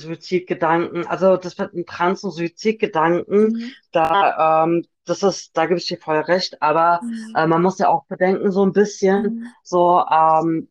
[0.00, 3.72] Suizidgedanken, also das mit dem Trans- und Suizidgedanken, Mhm.
[3.92, 7.34] da, ähm, das ist, da gebe ich dir voll recht, aber Mhm.
[7.36, 9.46] äh, man muss ja auch bedenken, so ein bisschen, Mhm.
[9.62, 10.70] so, ähm,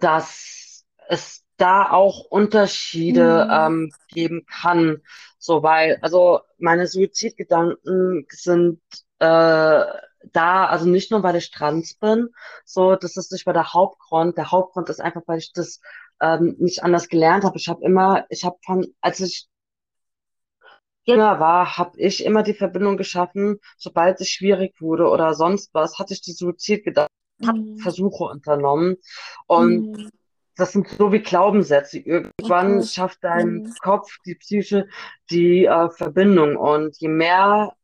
[0.00, 0.63] dass
[1.08, 3.50] es da auch Unterschiede Mhm.
[3.50, 5.02] ähm, geben kann.
[5.38, 8.80] So, weil, also meine Suizidgedanken sind
[9.20, 9.84] äh,
[10.32, 12.28] da, also nicht nur, weil ich trans bin,
[12.64, 14.36] so, das ist nicht mal der Hauptgrund.
[14.38, 15.80] Der Hauptgrund ist einfach, weil ich das
[16.20, 17.58] ähm, nicht anders gelernt habe.
[17.58, 19.48] Ich habe immer, ich habe von, als ich
[21.04, 25.98] jünger war, habe ich immer die Verbindung geschaffen, sobald es schwierig wurde oder sonst was,
[25.98, 27.12] hatte ich die Suizidgedanken,
[27.46, 27.74] habe Mhm.
[27.76, 28.96] Versuche unternommen
[29.46, 30.10] und Mhm.
[30.56, 31.98] Das sind so wie Glaubenssätze.
[31.98, 32.86] Irgendwann Okay.
[32.86, 33.74] schafft dein Mhm.
[33.82, 34.86] Kopf, die Psyche,
[35.30, 37.74] die äh, Verbindung und je mehr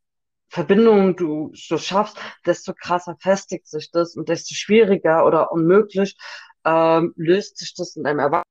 [0.48, 6.16] Verbindungen du, du schaffst, desto krasser festigt sich das und desto schwieriger oder unmöglich
[6.64, 8.44] ähm, löst sich das in deinem Erwachsenen.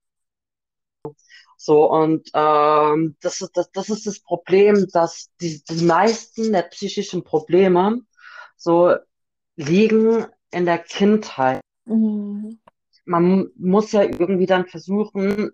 [1.56, 6.62] So, und ähm, das ist das, das ist das Problem, dass die, die meisten der
[6.62, 8.00] psychischen Probleme
[8.56, 8.94] so
[9.56, 11.60] liegen in der Kindheit.
[11.84, 12.58] Mhm.
[13.04, 15.50] Man muss ja irgendwie dann versuchen,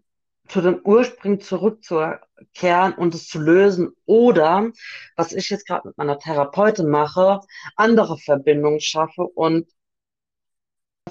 [0.48, 3.90] zu dem Ursprung zurückzukehren und es zu lösen.
[4.06, 4.70] Oder,
[5.16, 7.40] was ich jetzt gerade mit meiner Therapeutin mache,
[7.76, 9.68] andere Verbindungen schaffe und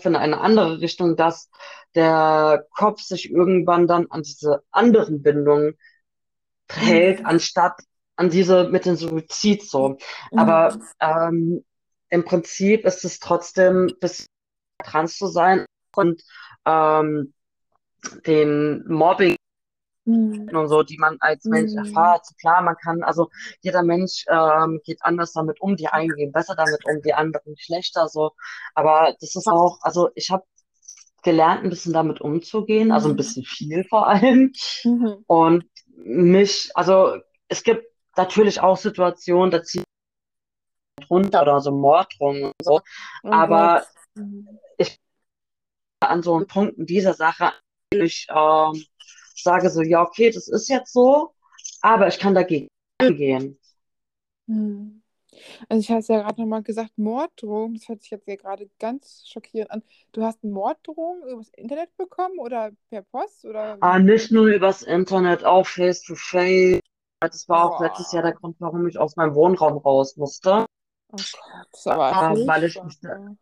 [0.04, 1.50] in eine andere Richtung, dass
[1.96, 5.78] der Kopf sich irgendwann dann an diese anderen Bindungen
[6.70, 7.26] hält, Mhm.
[7.26, 7.74] anstatt
[8.18, 9.98] an diese mit dem Suizid so.
[10.36, 10.88] Aber Mhm.
[11.00, 11.66] ähm,
[12.10, 14.28] im Prinzip ist es trotzdem, bis
[14.84, 15.65] trans zu sein
[15.98, 16.22] und
[16.66, 17.34] ähm,
[18.26, 19.36] den Mobbing
[20.06, 20.50] Mhm.
[20.56, 21.80] und so, die man als Mensch Mhm.
[21.80, 22.28] erfahrt.
[22.40, 23.30] Klar, man kann, also
[23.62, 27.58] jeder Mensch ähm, geht anders damit um, die einen gehen besser damit um, die anderen
[27.58, 28.32] schlechter so.
[28.76, 30.44] Aber das ist auch, also ich habe
[31.24, 33.18] gelernt, ein bisschen damit umzugehen, also ein Mhm.
[33.18, 34.52] bisschen viel vor allem.
[34.84, 35.24] Mhm.
[35.26, 39.84] Und mich, also es gibt natürlich auch Situationen, da ziehe
[41.00, 42.74] ich runter oder so Morddrohungen und so.
[42.74, 42.84] Gott.
[43.24, 44.60] Aber Mhm.
[46.10, 47.52] An so einem Punkt in dieser Sache
[48.04, 48.84] ich ähm,
[49.36, 51.34] sage so, ja, okay, das ist jetzt so,
[51.82, 52.68] aber ich kann dagegen
[53.00, 53.60] angehen.
[54.48, 55.02] Mhm.
[55.68, 58.70] Also ich hatte es ja gerade nochmal gesagt, Morddrohung, das hört sich jetzt ja gerade
[58.80, 59.84] ganz schockierend an.
[60.14, 64.04] Du hast Morddrohung übers Internet bekommen oder per Post oder wie?
[64.04, 66.80] nicht nur übers Internet, auch face to face.
[67.20, 68.40] Das war auch letztes Jahr der Boah.
[68.40, 70.66] Grund, warum ich aus meinem Wohnraum raus musste,
[71.12, 73.36] Oh Gott, das ist aber äh, weil ich mich da,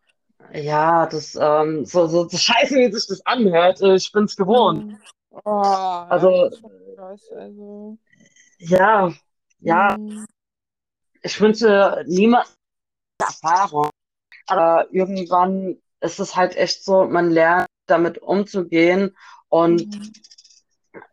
[0.52, 4.86] ja, das, ähm, so, so, so scheiße, wie sich das anhört, äh, ich bin's gewohnt.
[4.86, 4.98] Mhm.
[5.32, 6.50] Oh, Also,
[6.96, 7.30] krass.
[7.32, 7.98] Also,
[8.60, 9.14] ja,
[9.60, 10.26] ja, mhm.
[11.22, 12.48] ich wünsche niemand
[13.20, 13.90] Erfahrung,
[14.48, 19.16] aber irgendwann ist es halt echt so, man lernt damit umzugehen
[19.50, 20.14] und Mhm.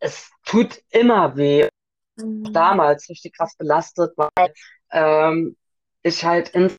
[0.01, 1.69] es tut immer weh.
[2.16, 2.53] Mhm.
[2.53, 4.53] Damals richtig krass belastet, weil
[4.90, 5.57] ähm,
[6.03, 6.75] ich halt in,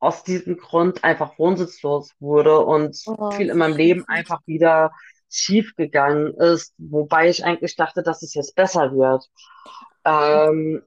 [0.00, 4.92] aus diesem Grund einfach wohnsitzlos wurde und Oh, viel in meinem Leben einfach wieder
[5.30, 9.28] schief gegangen ist, wobei ich eigentlich dachte, dass es jetzt besser wird.
[10.04, 10.82] Ähm,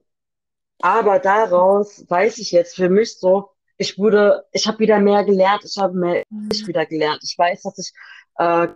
[0.80, 5.64] aber daraus weiß ich jetzt für mich so, ich wurde, ich habe wieder mehr gelernt,
[5.64, 6.66] ich habe mehr ich Mhm.
[6.66, 7.20] wieder gelernt.
[7.24, 7.92] Ich weiß, dass ich
[8.36, 8.68] äh,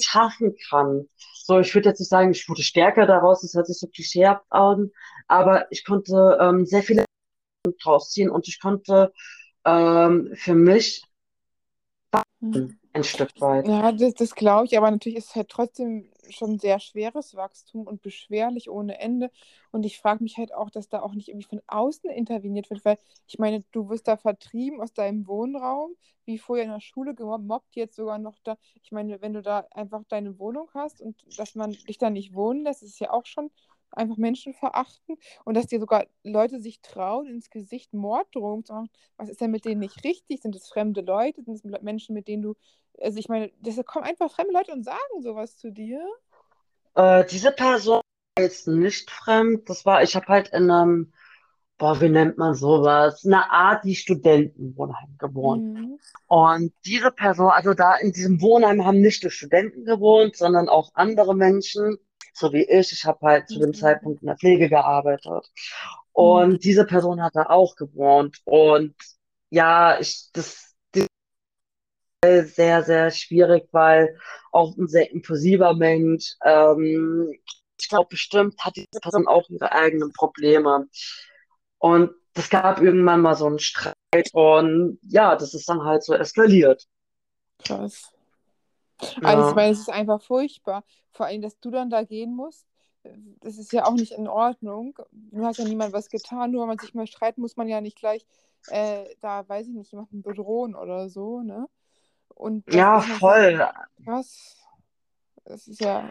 [0.00, 1.08] schaffen kann.
[1.44, 4.44] So, ich würde jetzt nicht sagen, ich wurde stärker daraus, das hört sich so klischeehaft
[4.50, 4.90] an,
[5.28, 7.04] aber ich konnte ähm, sehr viele
[7.82, 9.12] draus ziehen und ich konnte
[9.66, 11.02] ähm, für mich
[12.40, 12.78] Mhm.
[12.92, 13.66] ein Stück weit.
[13.66, 17.86] Ja, das, das glaube ich, aber natürlich ist es halt trotzdem schon sehr schweres Wachstum
[17.86, 19.30] und beschwerlich ohne Ende.
[19.72, 22.84] Und ich frage mich halt auch, dass da auch nicht irgendwie von außen interveniert wird,
[22.84, 25.92] weil ich meine, du wirst da vertrieben aus deinem Wohnraum,
[26.26, 28.56] wie vorher in der Schule gemobbt, jetzt sogar noch da.
[28.82, 32.34] Ich meine, wenn du da einfach deine Wohnung hast und dass man dich da nicht
[32.34, 33.50] wohnen lässt, ist ja auch schon
[33.96, 35.18] einfach menschenverachtend.
[35.44, 38.90] Und dass dir sogar Leute sich trauen, ins Gesicht Morddrohungen zu machen.
[39.16, 40.42] Was ist denn mit denen nicht richtig?
[40.42, 41.42] Sind es fremde Leute?
[41.42, 42.54] Sind es Menschen, mit denen du
[43.00, 46.00] also ich meine, das kommen einfach fremde Leute und sagen sowas zu dir.
[46.94, 48.00] Äh, diese Person
[48.36, 51.12] war jetzt nicht fremd, das war, ich habe halt in einem,
[51.78, 55.74] boah, wie nennt man sowas, eine Art wie Studentenwohnheim gewohnt.
[55.74, 55.98] Mhm.
[56.26, 60.90] Und diese Person, also da in diesem Wohnheim haben nicht nur Studenten gewohnt, sondern auch
[60.94, 61.98] andere Menschen,
[62.38, 62.92] so wie ich.
[62.92, 63.74] Ich habe halt zu dem Mhm.
[63.74, 65.50] Zeitpunkt in der Pflege gearbeitet.
[66.18, 66.52] Mhm.
[66.52, 68.38] Und diese Person hat da auch gewohnt.
[68.44, 68.94] Und
[69.50, 71.06] ja, ich, das, das
[72.24, 74.18] ist sehr, sehr schwierig, weil
[74.52, 77.32] auch ein sehr impulsiver Mensch, ähm,
[77.78, 80.88] ich glaube, bestimmt hat diese Person auch ihre eigenen Probleme.
[81.78, 83.94] Und es gab irgendwann mal so einen Streit
[84.32, 86.86] und ja, das ist dann halt so eskaliert.
[87.58, 88.12] Krass.
[89.22, 90.84] Also ich meine, es ist einfach furchtbar.
[91.10, 92.66] Vor allem, dass du dann da gehen musst,
[93.40, 94.98] das ist ja auch nicht in Ordnung.
[95.12, 97.80] Du hast ja niemand was getan, nur weil man sich mal streiten, muss man ja
[97.80, 98.26] nicht gleich
[98.68, 101.68] äh, da, weiß ich nicht, jemanden bedrohen oder so, ne?
[102.34, 103.66] Und Ja, voll.
[104.04, 104.56] krass.
[105.44, 106.10] Das ist ja,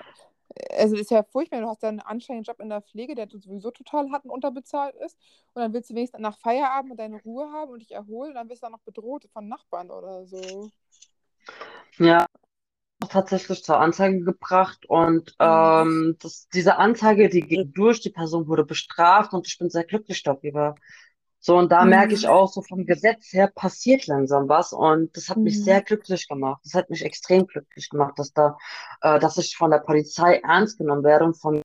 [0.71, 1.61] also ist ja furchtbar.
[1.61, 4.95] Du hast dann einen anscheinend Job in der Pflege, der sowieso total hart und unterbezahlt
[4.95, 5.17] ist.
[5.53, 8.29] Und dann willst du wenigstens nach Feierabend deine Ruhe haben und dich erholen.
[8.29, 10.71] Und dann wirst du dann noch bedroht von Nachbarn oder so.
[11.97, 12.25] Ja,
[13.09, 15.85] tatsächlich zur Anzeige gebracht und Mhm.
[15.85, 19.83] ähm, das, diese Anzeige, die ging durch, die Person wurde bestraft und ich bin sehr
[19.83, 20.75] glücklich darüber.
[21.39, 22.29] So, und da merke ich Mhm.
[22.29, 25.83] auch, so vom Gesetz her passiert langsam was und das hat mich sehr Mhm.
[25.83, 26.61] glücklich gemacht.
[26.65, 28.57] Das hat mich extrem glücklich gemacht, dass da,
[29.01, 31.61] äh, dass ich von der Polizei ernst genommen werde und von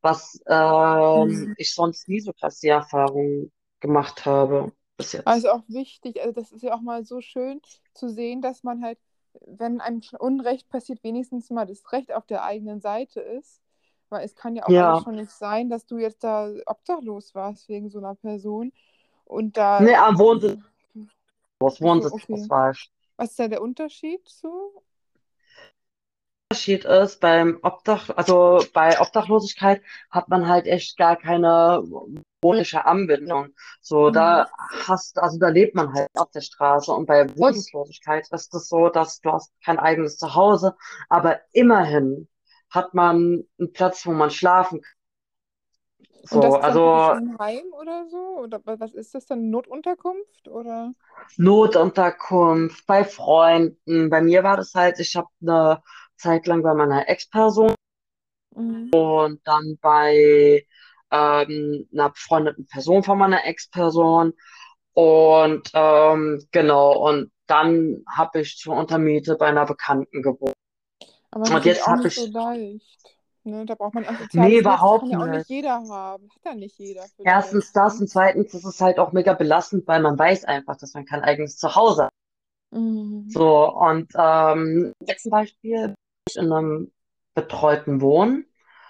[0.00, 1.56] was ähm, Mhm.
[1.56, 5.50] ich sonst nie so krass die Erfahrung gemacht habe bis Also jetzt.
[5.50, 7.60] auch wichtig, also das ist ja auch mal so schön
[7.94, 8.98] zu sehen, dass man halt,
[9.46, 13.62] wenn einem schon Unrecht passiert, wenigstens mal das Recht auf der eigenen Seite ist.
[14.10, 17.68] Weil es kann ja auch Ja, schon nicht sein, dass du jetzt da obdachlos warst
[17.68, 18.72] wegen so einer Person.
[19.24, 20.58] Und da, nee, am Wohnsitz,
[21.60, 22.48] achso, Wohnsitz, okay.
[22.48, 22.90] war ich.
[23.16, 24.82] Was ist da der Unterschied zu?
[26.50, 31.82] Unterschied ist, beim Obdach, also bei Obdachlosigkeit hat man halt echt gar keine
[32.42, 33.48] wohnliche Anbindung.
[33.80, 34.10] So, Mhm.
[34.10, 34.48] da
[34.86, 36.92] hast, also da lebt man halt auf der Straße.
[36.92, 40.76] Und bei Wohnungslosigkeit ist es so, dass du hast kein eigenes Zuhause,
[41.08, 42.28] aber immerhin
[42.70, 44.90] hat man einen Platz, wo man schlafen kann.
[46.30, 48.38] Und das So, dann praktisch also ein Heim oder so?
[48.38, 49.50] Oder wa- was ist das dann?
[49.50, 50.46] Notunterkunft?
[50.48, 50.94] Oder?
[51.38, 54.10] Notunterkunft bei Freunden.
[54.10, 55.82] Bei mir war das halt, ich habe eine
[56.16, 57.74] Zeit lang bei meiner Ex-Person
[58.56, 58.92] Mhm.
[58.92, 60.66] und dann bei
[61.10, 64.34] ähm, einer befreundeten Person von meiner Ex-Person.
[64.92, 70.54] Und ähm, genau, und dann habe ich zur Untermiete bei einer Bekannten gewohnt.
[71.30, 72.98] Aber das ist Und natürlich jetzt habe nicht so ich, leicht.
[73.44, 73.64] Ne?
[73.66, 74.32] Da braucht man ein nee, Netz.
[74.32, 75.50] Das kann überhaupt ja auch nicht nicht.
[75.50, 76.28] jeder haben.
[76.34, 77.04] Hat ja nicht jeder.
[77.24, 78.00] Erstens das Ne?
[78.00, 81.22] und zweitens ist es halt auch mega belastend, weil man weiß einfach, dass man kein
[81.22, 82.12] eigenes Zuhause hat.
[82.70, 83.26] Mhm.
[83.28, 85.94] So, und ähm, jetzt zum Beispiel bin
[86.28, 86.92] ich in einem
[87.34, 88.47] betreuten Wohnen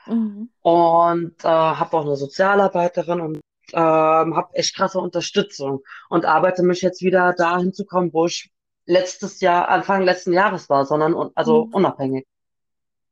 [0.09, 0.51] Mhm.
[0.62, 3.40] und äh, habe auch eine Sozialarbeiterin und
[3.73, 8.51] ähm, habe echt krasse Unterstützung und arbeite mich jetzt wieder dahin zu kommen, wo ich
[8.87, 11.75] letztes Jahr, Anfang letzten Jahres war, sondern also Mhm.
[11.75, 12.27] unabhängig.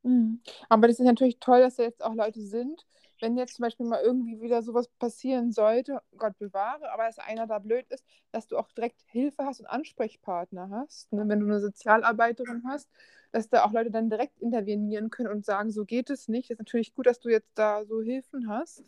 [0.02, 0.40] Mhm.
[0.68, 2.86] Aber das ist natürlich toll, dass da jetzt auch Leute sind.
[3.20, 7.46] Wenn jetzt zum Beispiel mal irgendwie wieder sowas passieren sollte, Gott bewahre, aber dass einer
[7.46, 11.12] da blöd ist, dass du auch direkt Hilfe hast und Ansprechpartner hast.
[11.12, 11.24] Ne?
[11.26, 12.88] Wenn du eine Sozialarbeiterin hast,
[13.32, 16.50] dass da auch Leute dann direkt intervenieren können und sagen, so geht es nicht.
[16.50, 18.84] Das ist natürlich gut, dass du jetzt da so Hilfen hast.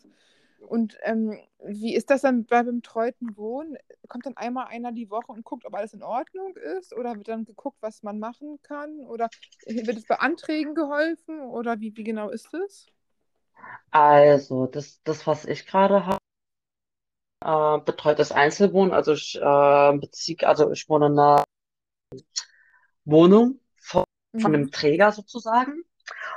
[0.59, 3.77] Und ähm, wie ist das dann bei betreuten Wohnen?
[4.07, 6.93] Kommt dann einmal einer die Woche und guckt, ob alles in Ordnung ist?
[6.93, 8.99] Oder wird dann geguckt, was man machen kann?
[9.05, 9.29] Oder
[9.65, 11.41] wird es bei Anträgen geholfen?
[11.41, 12.87] Oder wie, wie genau ist es?
[13.91, 16.19] Also, das, das, was ich gerade habe,
[17.43, 18.93] äh, betreutes Einzelwohnen.
[18.93, 21.43] Also ich äh, beziehe, also ich wohne in einer
[23.05, 24.03] Wohnung von,
[24.37, 24.55] von Mhm.
[24.55, 25.83] einem Träger sozusagen.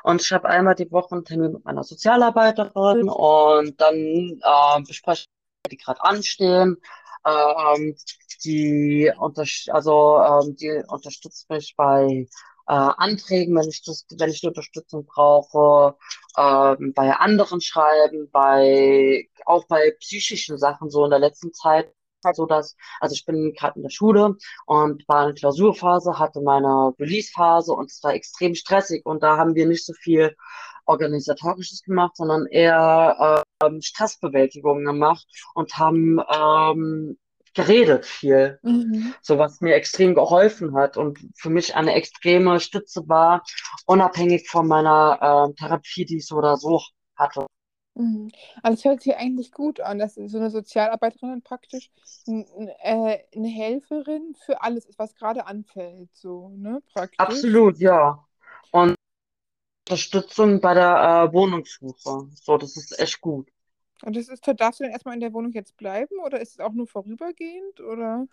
[0.04, 5.26] Und ich habe einmal die Woche einen Termin mit meiner Sozialarbeiterin und dann äh, besprechen
[5.64, 6.78] wir, die gerade anstehen.
[7.26, 7.96] Ähm,
[8.44, 12.28] die, unterst also, ähm, die unterstützt mich bei
[12.72, 15.96] äh, Anträgen, wenn ich das, wenn ich Unterstützung brauche,
[16.38, 21.92] ähm, bei anderen Schreiben, bei auch bei psychischen Sachen so in der letzten Zeit.
[22.35, 26.94] So dass, also ich bin gerade in der Schule und war in Klausurphase, hatte meine
[27.00, 30.37] Release-Phase und es war extrem stressig und da haben wir nicht so viel
[30.87, 37.18] Organisatorisches gemacht, sondern eher ähm, Stressbewältigung gemacht und haben ähm,
[37.54, 39.14] geredet viel, Mhm.
[39.22, 43.42] so was mir extrem geholfen hat und für mich eine extreme Stütze war,
[43.86, 46.80] unabhängig von meiner ähm, Therapie, die ich so oder so
[47.16, 47.46] hatte.
[47.94, 48.30] Mhm.
[48.62, 51.90] Also es hört sich eigentlich gut an, dass so eine Sozialarbeiterin praktisch
[52.26, 57.18] äh, eine Helferin für alles ist, was gerade anfällt, so, ne, praktisch.
[57.18, 58.24] Absolut, ja.
[58.70, 58.96] Und
[59.88, 62.28] Unterstützung bei der äh, Wohnungssuche.
[62.34, 63.48] So, das ist echt gut.
[64.02, 66.60] Und das ist, darfst du denn erstmal in der Wohnung jetzt bleiben oder ist es
[66.60, 68.26] auch nur vorübergehend oder?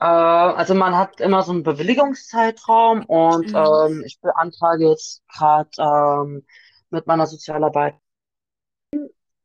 [0.00, 3.54] Äh, also man hat immer so einen Bewilligungszeitraum und Mhm.
[3.54, 6.46] ähm, ich beantrage jetzt gerade ähm,
[6.90, 7.96] mit meiner Sozialarbeit,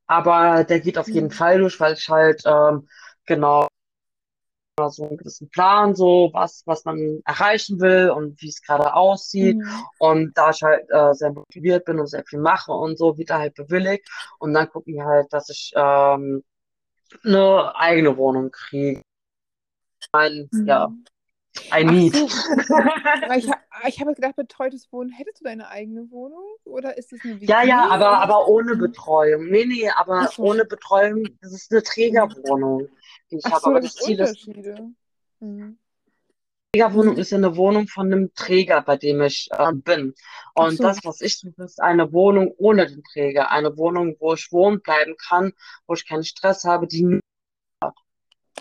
[0.07, 1.31] aber der geht auf jeden Mhm.
[1.31, 2.87] Fall durch, weil ich halt ähm,
[3.25, 3.67] genau
[4.89, 9.57] so einen gewissen Plan, so was, was man erreichen will und wie es gerade aussieht.
[9.57, 9.85] Mhm.
[9.99, 13.29] Und da ich halt äh, sehr motiviert bin und sehr viel mache und so, wird
[13.31, 14.07] er halt bewilligt.
[14.39, 16.43] Und dann gucken wir halt, dass ich ähm,
[17.25, 19.01] eine eigene Wohnung kriege.
[20.11, 21.05] Ein, ja, Mhm.
[21.71, 22.13] ein Ach Need.
[22.13, 22.25] so,
[23.37, 27.23] ich, ha- ich habe gedacht, betreutes Wohnen, hättest du deine eigene Wohnung oder ist es
[27.23, 28.21] eine Ja, ja, WG aber, oder?
[28.21, 28.75] aber ohne.
[28.75, 29.45] Betreuung.
[29.49, 30.43] Nee, nee, aber so.
[30.43, 31.85] ohne Betreuung, das ist eine Mhm.
[31.85, 32.87] Trägerwohnung,
[33.31, 33.61] die ich Ach habe.
[33.61, 34.95] so, Aber da das gibt es Ziel ist.
[35.39, 35.77] Mhm.
[36.71, 37.19] Trägerwohnung Mhm.
[37.19, 40.13] ist ja eine Wohnung von einem Träger, bei dem ich äh, bin.
[40.55, 40.83] Ach Und so.
[40.83, 43.51] das, was ich suche, ist eine Wohnung ohne den Träger.
[43.51, 45.53] Eine Wohnung, wo ich wohnen bleiben kann,
[45.87, 47.19] wo ich keinen Stress habe, die,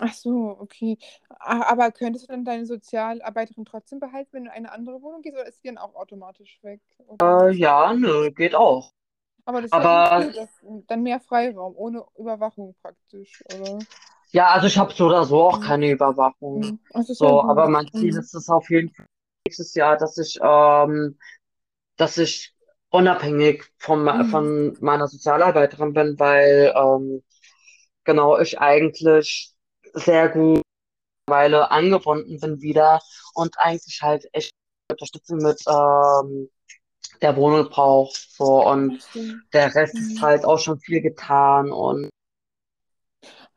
[0.01, 0.97] Ach so, okay.
[1.39, 5.35] Aber könntest du dann deine Sozialarbeiterin trotzdem behalten, wenn du in eine andere Wohnung gehst,
[5.35, 6.79] oder ist die dann auch automatisch weg?
[7.21, 8.93] Äh, ja, nö, geht auch.
[9.45, 10.31] Aber das ist Aber
[10.87, 13.79] dann mehr Freiraum, ohne Überwachung praktisch, oder?
[14.31, 16.79] Ja, also ich habe so oder so auch keine Überwachung.
[16.95, 17.69] Ist ja So, aber gut.
[17.69, 19.05] mein Ziel ist es auf jeden Fall
[19.47, 21.17] nächstes Jahr, dass ich ähm,
[21.97, 22.55] dass ich
[22.89, 24.25] unabhängig von, Mhm.
[24.25, 27.23] von meiner Sozialarbeiterin bin, weil ähm,
[28.05, 29.53] genau ich eigentlich
[29.93, 30.61] sehr gut
[31.27, 33.01] mittlerweile angebunden bin wieder
[33.35, 34.51] und eigentlich halt echt
[34.91, 36.49] Unterstützung mit ähm,
[37.21, 38.13] der Wohnung brauche.
[38.29, 38.97] So, und
[39.53, 40.21] der Rest ist Mhm.
[40.21, 42.09] halt auch schon viel getan und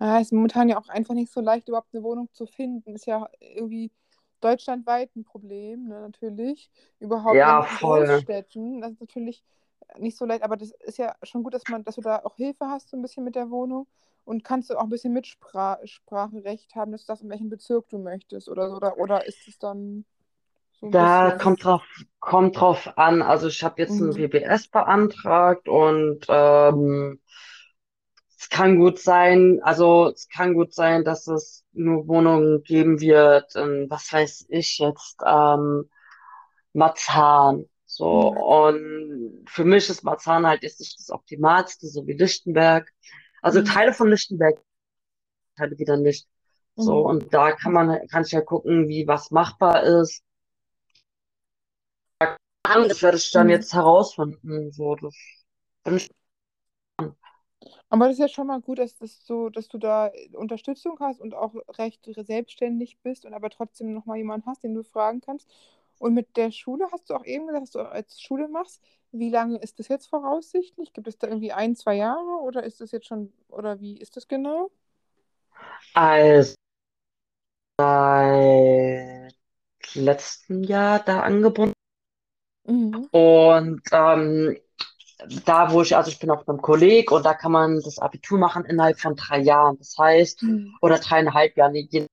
[0.03, 2.95] Ja, ist momentan ja auch einfach nicht so leicht, überhaupt eine Wohnung zu finden.
[2.97, 3.93] Ist ja irgendwie
[4.41, 6.71] deutschlandweit ein Problem, ne, natürlich.
[6.99, 7.69] Überhaupt Ja, in voll.
[7.69, 8.81] Großstädten.
[8.81, 9.45] Das ist natürlich
[9.99, 12.37] nicht so leicht, aber das ist ja schon gut, dass man, dass du da auch
[12.37, 13.87] Hilfe hast, so ein bisschen mit der Wohnung.
[14.25, 17.99] Und kannst du auch ein bisschen Mitspracherecht haben, dass du das in welchem Bezirk du
[17.99, 20.05] möchtest oder so, oder, oder ist es dann
[20.73, 21.33] so ein Da bisschen.
[21.33, 21.83] kommt drauf,
[22.21, 23.23] kommt drauf an.
[23.23, 24.17] Also ich habe jetzt ein Mhm.
[24.17, 27.21] WBS beantragt und ähm,
[28.43, 33.55] es kann gut sein, also es kann gut sein, dass es nur Wohnungen geben wird,
[33.55, 35.89] in, was weiß ich jetzt, ähm,
[36.73, 37.67] Marzahn.
[37.87, 38.37] So, Mhm.
[38.39, 42.93] und für mich ist Marzahn halt jetzt nicht das Optimalste, so wie Lichtenberg.
[43.43, 43.67] Also Mhm.
[43.67, 44.59] Teile von Lichtenberg,
[45.57, 46.27] Teile wieder nicht.
[46.75, 47.07] So, Mhm.
[47.07, 50.25] und da kann man, kann ich ja gucken, wie was machbar ist.
[52.65, 53.53] Das werde ich dann Mhm.
[53.53, 54.73] jetzt herausfinden.
[54.73, 55.15] So, das
[55.85, 56.11] bin ich.
[57.89, 61.21] Aber das ist ja schon mal gut, dass, das so, dass du da Unterstützung hast
[61.21, 65.49] und auch recht selbstständig bist und aber trotzdem nochmal jemanden hast, den du fragen kannst.
[65.99, 68.83] Und mit der Schule hast du auch eben gesagt, dass du als Schule machst.
[69.13, 70.93] Wie lange ist das jetzt voraussichtlich?
[70.93, 74.17] Gibt es da irgendwie ein, zwei Jahre oder ist das jetzt schon, oder wie ist
[74.17, 74.71] das genau?
[75.95, 76.55] Also
[77.79, 79.35] seit
[79.95, 81.75] letztem Jahr da angebunden.
[82.65, 83.09] Mhm.
[83.11, 84.57] Und ähm,
[85.45, 88.39] da, wo ich, also ich bin auf einem Kolleg und da kann man das Abitur
[88.39, 89.79] machen innerhalb von drei Jahren.
[89.79, 90.75] Das heißt, Mhm.
[90.81, 92.09] oder dreieinhalb Jahren, je nachdem, ob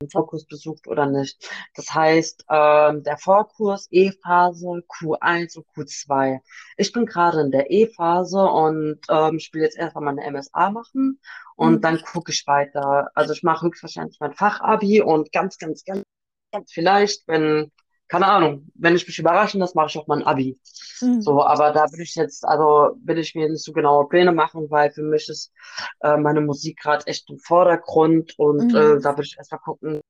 [0.00, 1.50] man den Vorkurs besucht oder nicht.
[1.74, 6.40] Das heißt, ähm, der Vorkurs E-Phase, Q1 und Q2.
[6.76, 11.20] Ich bin gerade in der E-Phase und ähm, ich will jetzt erstmal meine MSA machen
[11.56, 11.80] und Mhm.
[11.82, 13.10] dann gucke ich weiter.
[13.14, 16.04] Also ich mache höchstwahrscheinlich mein Fachabi und ganz, ganz, ganz,
[16.52, 17.72] ganz vielleicht, wenn,
[18.08, 20.58] keine Ahnung, wenn ich mich überraschen lasse, mache ich auch mal ein Abi.
[21.00, 21.20] Mhm.
[21.20, 24.70] So, aber da will ich jetzt, also will ich mir nicht so genaue Pläne machen,
[24.70, 25.52] weil für mich ist
[26.00, 29.00] äh, meine Musik gerade echt im Vordergrund und äh, Mhm.
[29.00, 30.00] da will ich erstmal gucken.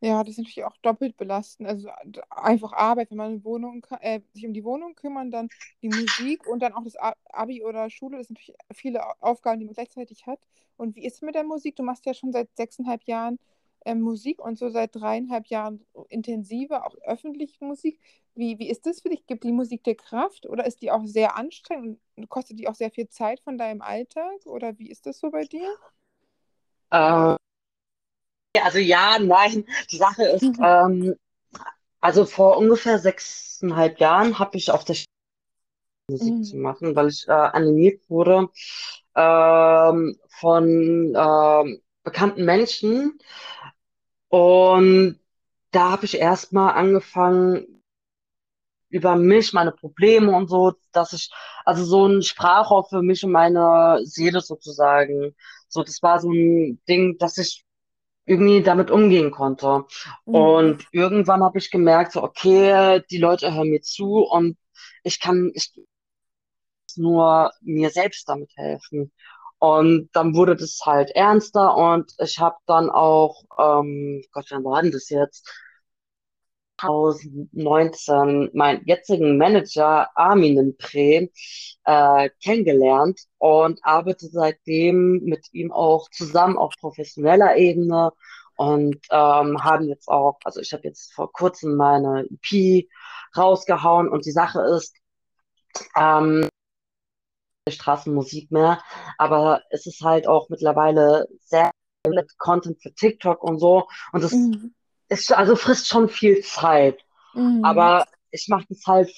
[0.00, 1.68] Ja, das ist natürlich auch doppelt belastend.
[1.68, 1.88] Also
[2.30, 5.48] einfach Arbeit, wenn man Wohnung, äh, sich um die Wohnung kümmern, dann
[5.82, 6.96] die Musik und dann auch das
[7.30, 8.18] Abi oder Schule.
[8.18, 10.40] Das sind natürlich viele Au- Aufgaben, die man gleichzeitig hat.
[10.76, 11.76] Und wie ist es mit der Musik?
[11.76, 13.38] Du machst ja schon seit sechseinhalb Jahren
[13.94, 18.00] Musik und so seit dreieinhalb Jahren intensive, auch öffentliche Musik.
[18.34, 19.26] Wie, wie ist das für dich?
[19.26, 22.74] Gibt die Musik dir Kraft oder ist die auch sehr anstrengend und kostet die auch
[22.74, 24.44] sehr viel Zeit von deinem Alltag?
[24.46, 25.68] Oder wie ist das so bei dir?
[26.90, 27.36] Äh,
[28.62, 31.14] also ja, nein, die Sache ist, ähm,
[32.00, 35.06] also vor ungefähr sechseinhalb Jahren habe ich auf der Schule
[36.10, 36.62] Musik zu Mhm.
[36.62, 38.48] machen, weil ich äh, animiert wurde
[39.16, 43.18] ähm, von ähm, bekannten Menschen
[44.28, 45.18] und
[45.70, 47.76] da habe ich erstmal angefangen,
[48.88, 51.30] über mich, meine Probleme und so, dass ich,
[51.64, 55.34] also so ein Sprachrohr für mich und meine Seele sozusagen.
[55.68, 57.64] So, das war so ein Ding, dass ich
[58.24, 59.84] irgendwie damit umgehen konnte.
[60.24, 60.34] Mhm.
[60.34, 64.56] Und irgendwann habe ich gemerkt, so, okay, die Leute hören mir zu und
[65.02, 65.72] ich kann ich
[66.96, 69.12] nur mir selbst damit helfen.
[69.58, 74.82] Und dann wurde das halt ernster und ich habe dann auch, ähm, Gott, wann war
[74.82, 75.48] denn das jetzt?
[76.80, 81.28] 2019 meinen jetzigen Manager Armin Pre
[81.84, 88.12] äh, kennengelernt und arbeite seitdem mit ihm auch zusammen auf professioneller Ebene
[88.56, 92.88] und ähm, haben jetzt auch, also ich habe jetzt vor kurzem meine EP
[93.36, 94.94] rausgehauen und die Sache ist,
[95.96, 96.48] ähm,
[97.68, 98.82] Straßenmusik mehr,
[99.18, 101.70] aber es ist halt auch mittlerweile sehr
[102.08, 104.74] mit Content für TikTok und so und es Mhm.
[105.08, 107.04] ist also frisst schon viel Zeit.
[107.34, 107.64] Mhm.
[107.64, 109.10] Aber ich mache das halt,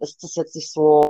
[0.00, 1.08] ist das jetzt nicht so,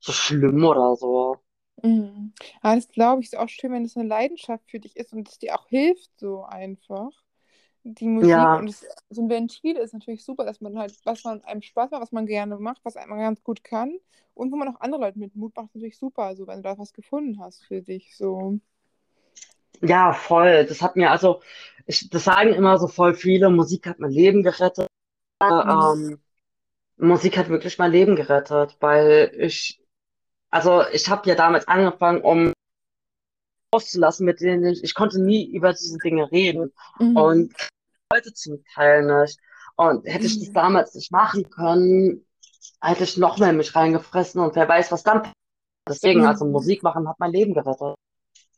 [0.00, 1.38] so schlimm oder so.
[1.82, 2.32] Mhm.
[2.62, 5.28] Ja, das glaube ich, ist auch schön, wenn es eine Leidenschaft für dich ist und
[5.28, 7.10] es dir auch hilft, so einfach.
[7.88, 11.22] Die Musik Ja, und es, so ein Ventil ist natürlich super, dass man halt, was
[11.22, 14.00] man einem Spaß macht, was man gerne macht, was einem ganz gut kann
[14.34, 16.62] und wo man auch andere Leute mit Mut macht, ist natürlich super, also wenn du
[16.62, 18.58] da was gefunden hast für dich, so.
[19.82, 20.66] ja, voll.
[20.66, 21.42] Das hat mir, also,
[21.86, 24.88] ich, das sagen immer so voll viele, Musik hat mein Leben gerettet.
[25.40, 25.48] Mhm.
[25.48, 26.18] Ähm,
[26.96, 29.80] Musik hat wirklich mein Leben gerettet, weil ich,
[30.50, 32.52] also ich habe ja damals angefangen, um
[33.70, 36.72] auszulassen, mit denen ich, ich konnte nie über diese Dinge reden.
[36.98, 37.16] Mhm.
[37.16, 37.54] Und
[38.12, 39.38] heute zum Teil nicht.
[39.76, 40.54] Und hätte ich das Mhm.
[40.54, 42.26] damals nicht machen können,
[42.80, 45.34] hätte ich noch mehr mich reingefressen und wer weiß, was dann passiert.
[45.88, 46.52] Deswegen, also Mhm.
[46.52, 47.94] Musik machen hat mein Leben gerettet.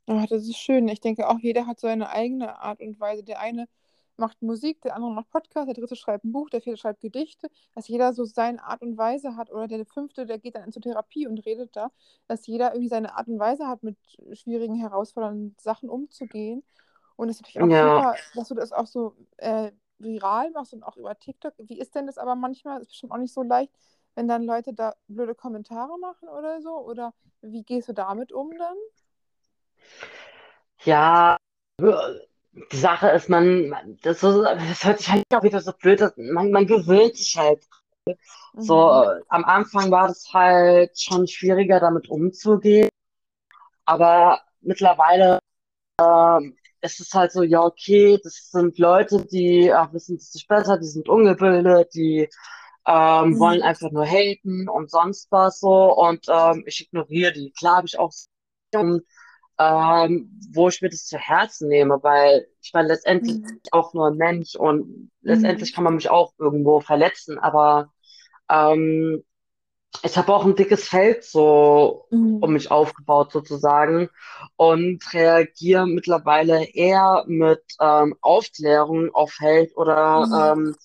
[0.06, 0.88] Ah, das ist schön.
[0.88, 3.22] Ich denke auch, jeder hat so eine eigene Art und Weise.
[3.24, 3.68] Der eine
[4.16, 7.50] macht Musik, der andere macht Podcast, der dritte schreibt ein Buch, der vierte schreibt Gedichte.
[7.74, 9.50] Dass jeder so seine Art und Weise hat.
[9.50, 11.90] Oder der fünfte, der geht dann zur Therapie und redet da.
[12.26, 13.98] Dass jeder irgendwie seine Art und Weise hat, mit
[14.32, 16.62] schwierigen, herausfordernden Sachen umzugehen.
[17.18, 20.74] Und es ist natürlich auch Ja, super, dass du das auch so äh, viral machst
[20.74, 21.54] und auch über TikTok.
[21.58, 22.82] Wie ist denn das aber manchmal?
[22.82, 23.72] Ist bestimmt auch nicht so leicht,
[24.16, 26.78] wenn dann Leute da blöde Kommentare machen oder so?
[26.78, 28.76] Oder wie gehst du damit um dann?
[30.84, 31.36] ja,
[32.72, 36.12] die Sache ist, man, das, so, das hört sich halt auch wieder so blöd an.
[36.32, 37.64] Man, man gewöhnt sich halt.
[38.58, 39.04] So, Mhm.
[39.04, 42.88] äh, am Anfang war das halt schon schwieriger, damit umzugehen.
[43.86, 46.67] Aber mittlerweile ist
[47.00, 50.86] es halt so, ja, okay, das sind Leute, die ach, wissen es nicht besser, die
[50.86, 52.28] sind ungebildet, die
[52.86, 53.62] ähm, wollen Mhm.
[53.62, 55.94] einfach nur haten und sonst was so.
[55.96, 57.52] Und ähm, ich ignoriere die.
[57.52, 58.12] Klar habe ich auch
[59.58, 63.60] ähm, wo ich mir das zu Herzen nehme, weil ich meine, letztendlich bin Mhm.
[63.64, 65.68] ich auch nur ein Mensch und Mhm.
[65.68, 67.92] letztendlich kann man mich auch irgendwo verletzen, aber
[68.50, 69.24] ähm,
[70.02, 72.06] ich habe auch ein dickes Feld so
[72.40, 72.52] um Mhm.
[72.52, 74.08] mich aufgebaut sozusagen
[74.56, 80.54] und reagiere mittlerweile eher mit ähm, Aufklärung auf Hate oder Mhm.
[80.56, 80.76] ähm,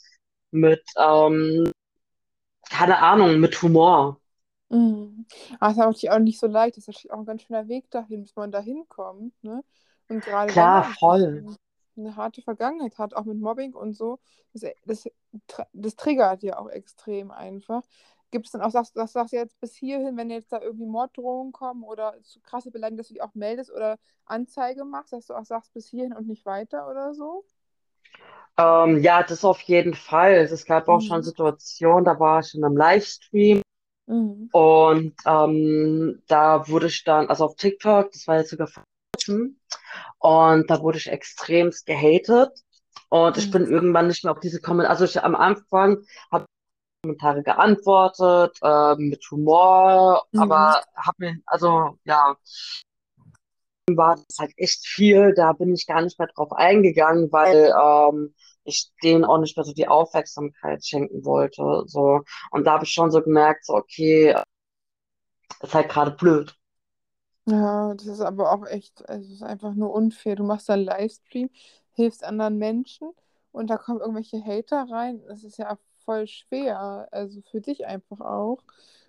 [0.51, 1.71] mit, ähm,
[2.69, 4.19] keine Ahnung, mit Humor.
[4.69, 5.25] Mhm.
[5.59, 6.77] Aber es ist natürlich auch nicht so leicht.
[6.77, 9.63] Das ist natürlich auch ein ganz schöner Weg dahin, bis man da hinkommt, ne?
[10.07, 11.45] Und gerade Klar, voll.
[11.95, 14.19] eine harte Vergangenheit hat, auch mit Mobbing und so,
[14.53, 15.09] das, das,
[15.73, 17.83] das triggert ja auch extrem einfach.
[18.33, 20.87] Gibt es dann auch, sagst, das sagst du jetzt bis hierhin, wenn jetzt da irgendwie
[20.87, 25.27] Morddrohungen kommen oder so krasse Beleidigungen, dass du die auch meldest oder Anzeige machst, dass
[25.27, 27.45] du auch sagst bis hierhin und nicht weiter oder so?
[28.57, 30.33] Ähm, ja, das auf jeden Fall.
[30.33, 31.23] Es gab auch schon Mhm.
[31.23, 33.61] Situationen, da war ich in einem Livestream
[34.07, 34.49] Mhm.
[34.51, 38.83] und ähm, da wurde ich dann, also auf TikTok, das war jetzt sogar vor
[40.19, 42.51] und da wurde ich extremst gehatet
[43.09, 43.71] und ich bin Mhm.
[43.71, 45.99] irgendwann nicht mehr auf diese Kommentare, also ich am Anfang
[46.31, 46.45] habe
[47.03, 50.41] Kommentare geantwortet, ähm, mit Humor, Mhm.
[50.41, 52.35] aber habe mir, also ja,
[53.89, 55.33] war das halt echt viel.
[55.33, 58.33] Da bin ich gar nicht mehr drauf eingegangen, weil ähm,
[58.63, 61.83] ich denen auch nicht mehr so die Aufmerksamkeit schenken wollte.
[61.87, 62.21] So.
[62.51, 64.35] Und da habe ich schon so gemerkt, so, okay,
[65.61, 66.55] ist halt gerade blöd.
[67.45, 70.37] Ja, das ist aber auch echt, also es ist einfach nur unfair.
[70.37, 71.49] Du machst da einen Livestream,
[71.91, 73.11] hilfst anderen Menschen
[73.51, 75.21] und da kommen irgendwelche Hater rein.
[75.27, 78.59] Das ist ja voll schwer, also für dich einfach auch.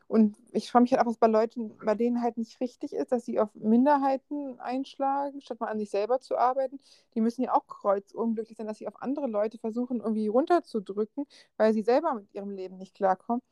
[0.06, 3.10] Und ich frage mich halt auch, was bei Leuten, bei denen halt nicht richtig ist,
[3.10, 6.78] dass sie auf Minderheiten einschlagen, statt mal an sich selber zu arbeiten.
[7.14, 11.26] Die müssen ja auch kreuzunglücklich sein, dass sie auf andere Leute versuchen, irgendwie runterzudrücken,
[11.56, 13.42] weil sie selber mit ihrem Leben nicht klarkommen.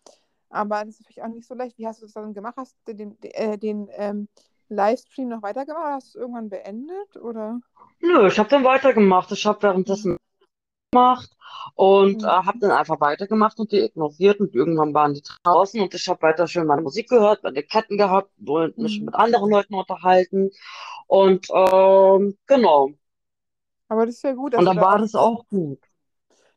[0.51, 1.79] Aber das ist natürlich auch nicht so leicht.
[1.79, 2.55] Wie hast du das dann gemacht?
[2.59, 4.29] Hast du den, äh, den ähm,
[4.69, 7.17] Livestream noch weitergemacht hast du es irgendwann beendet?
[7.17, 7.61] Oder?
[8.01, 9.33] Nö, ich habe dann weitergemacht.
[9.33, 10.19] Ich habe währenddessen.
[10.93, 11.31] Gemacht
[11.75, 12.61] und äh, habe Mhm.
[12.61, 16.47] dann einfach weitergemacht und die ignoriert und irgendwann waren die draußen und ich habe weiter
[16.47, 19.03] schön meine Musik gehört, meine Ketten gehabt und mich Mhm.
[19.03, 20.51] mit anderen Leuten unterhalten
[21.09, 22.91] und ähm, genau.
[23.89, 25.79] Aber das ist ja gut, Und du dann da war das auch gut.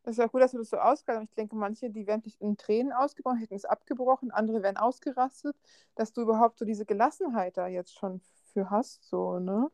[0.04, 1.32] das ist ja gut, dass du das so ausgehalten hast.
[1.32, 5.56] Ich denke, manche, die wären nicht in Tränen ausgebrochen, hätten es abgebrochen, andere wären ausgerastet,
[5.96, 8.22] dass du überhaupt so diese Gelassenheit da jetzt schon
[8.54, 9.70] für hast, so, ne?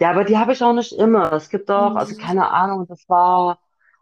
[0.00, 1.32] Ja, aber die habe ich auch nicht immer.
[1.32, 2.16] Es gibt auch, also Mhm.
[2.16, 3.58] keine Ahnung, das war,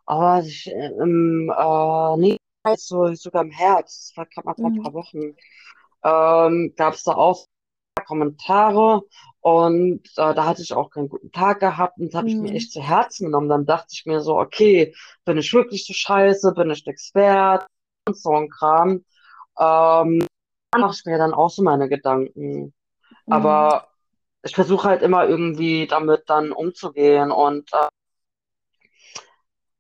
[0.07, 2.39] aber ich, äh, im, äh, nee,
[2.77, 4.83] so, sogar im Herbst, das war gerade mal vor ein Mhm.
[4.83, 5.37] paar Wochen,
[6.05, 7.47] ähm, gab es da auch
[8.07, 9.03] Kommentare
[9.41, 12.51] und äh, da hatte ich auch keinen guten Tag gehabt und das habe ich mir
[12.51, 12.57] Mhm.
[12.57, 13.49] echt zu Herzen genommen.
[13.49, 14.95] Dann dachte ich mir so, okay,
[15.25, 17.67] bin ich wirklich so scheiße, bin ich nix wert
[18.09, 19.05] und so ein Kram.
[19.59, 20.27] Ähm,
[20.71, 22.75] da mache ich mir dann auch so meine Gedanken.
[23.27, 23.31] Mhm.
[23.31, 23.89] Aber
[24.45, 27.89] ich versuche halt immer irgendwie damit dann umzugehen und äh,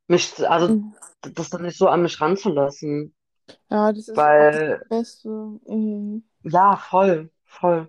[0.08, 0.94] mich, also Mhm.
[1.34, 3.14] das dann nicht so an mich ranzulassen.
[3.70, 5.28] Ja, das ist auch das Weil, Beste.
[5.66, 6.24] Mhm.
[6.42, 7.86] ja, voll, voll.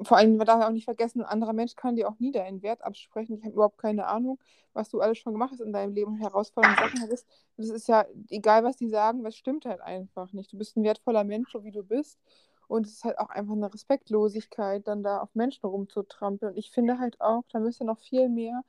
[0.00, 2.30] Vor allem, man darf ja auch nicht vergessen, ein anderer Mensch kann dir auch nie
[2.30, 3.36] deinen Wert absprechen.
[3.36, 4.38] Ich habe überhaupt keine Ahnung,
[4.72, 7.26] was du alles schon gemacht hast in deinem Leben und herausfordernde Sachen hattest.
[7.56, 10.52] Das ist ja egal, was die sagen, das stimmt halt einfach nicht.
[10.52, 12.18] Du bist ein wertvoller Mensch, so wie du bist.
[12.68, 16.52] Und es ist halt auch einfach eine Respektlosigkeit, dann da auf Menschen rumzutrampeln.
[16.52, 18.62] Und ich finde halt auch, da müsste noch viel mehr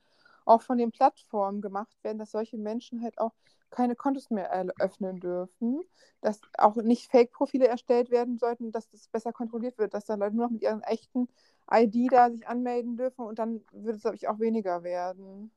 [0.44, 3.32] auch von den Plattformen gemacht werden, dass solche Menschen halt auch
[3.70, 5.82] keine Kontos mehr eröffnen dürfen
[6.22, 10.36] dass auch nicht Fake-Profile erstellt werden sollten, dass das besser kontrolliert wird, dass dann Leute
[10.36, 11.28] nur noch mit ihren echten
[11.72, 15.50] ID da sich anmelden dürfen und dann wird es, glaube ich, auch weniger werden.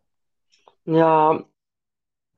[0.85, 1.43] Ja,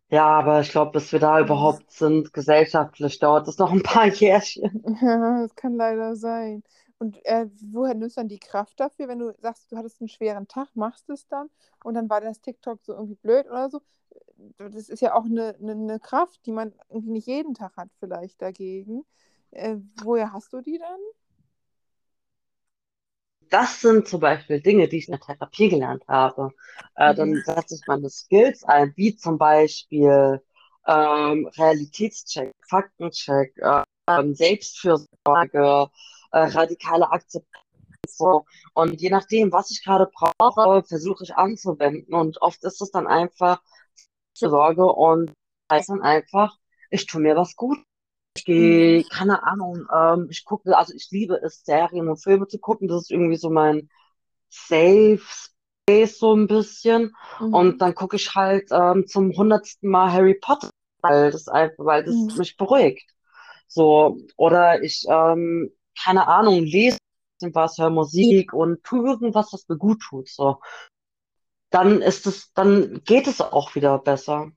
[0.09, 1.39] ja, aber ich glaube, bis wir da Mhm.
[1.39, 4.83] überhaupt sind, gesellschaftlich, dauert es noch ein paar Jährchen.
[5.01, 6.63] Ja, das kann leider sein.
[6.99, 10.07] Und äh, woher nimmst du dann die Kraft dafür, wenn du sagst, du hattest einen
[10.09, 11.49] schweren Tag, machst es dann
[11.83, 13.81] und dann war das TikTok so irgendwie blöd oder so?
[14.57, 17.89] Das ist ja auch eine, eine, eine Kraft, die man irgendwie nicht jeden Tag hat,
[17.99, 19.05] vielleicht dagegen.
[19.51, 20.99] Äh, woher hast du die dann?
[23.49, 26.51] das sind zum Beispiel Dinge, die ich in der Therapie gelernt habe.
[26.95, 27.43] Äh, dann Mhm.
[27.43, 30.41] setze ich meine Skills ein, wie zum Beispiel
[30.87, 33.83] ähm, Realitätscheck, Faktencheck, äh,
[34.33, 35.89] Selbstfürsorge,
[36.35, 37.63] äh, radikale Akzeptanz.
[38.07, 38.45] So.
[38.73, 42.13] Und je nachdem, was ich gerade brauche, versuche ich anzuwenden.
[42.13, 43.61] Und oft ist es dann einfach
[44.33, 45.31] Sorge und
[45.71, 46.57] heißt dann einfach,
[46.89, 47.77] ich tue mir was gut.
[48.37, 48.53] Ich Mhm.
[48.53, 52.87] gehe, keine Ahnung, ähm, ich gucke, also ich liebe es, Serien und Filme zu gucken.
[52.89, 53.89] Das ist irgendwie so mein
[54.49, 55.21] Safe
[55.87, 57.15] Space so ein bisschen.
[57.39, 57.77] Und Mhm.
[57.79, 60.69] dann gucke ich halt ähm, zum hundertsten Mal Harry Potter,
[61.01, 62.37] weil das einfach, weil das Mhm.
[62.37, 63.09] mich beruhigt.
[63.67, 65.71] So, oder ich, ähm,
[66.01, 66.97] keine Ahnung, lese
[67.53, 70.29] was, höre Musik und tue irgendwas, was mir gut tut.
[70.29, 70.59] So,
[71.69, 74.51] dann ist es, dann geht es auch wieder besser.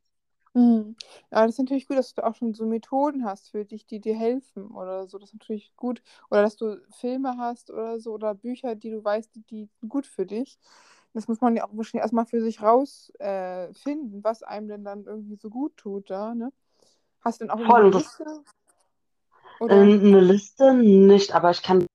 [0.55, 0.97] Mhm.
[1.30, 4.01] Ja, das ist natürlich gut, dass du auch schon so Methoden hast für dich, die
[4.01, 5.18] dir helfen oder so.
[5.18, 6.03] Das ist natürlich gut.
[6.30, 9.89] Oder dass du Filme hast oder so oder Bücher, die du weißt, die, die sind
[9.89, 10.59] gut für dich.
[11.14, 15.05] Das muss man ja auch wahrscheinlich erstmal für sich rausfinden, äh, was einem denn dann
[15.05, 16.53] irgendwie so gut tut da, ne?
[17.22, 18.45] Hast du denn auch Voll, eine das, Liste?
[19.61, 19.74] Oder?
[19.74, 21.86] eine Liste nicht, aber ich kann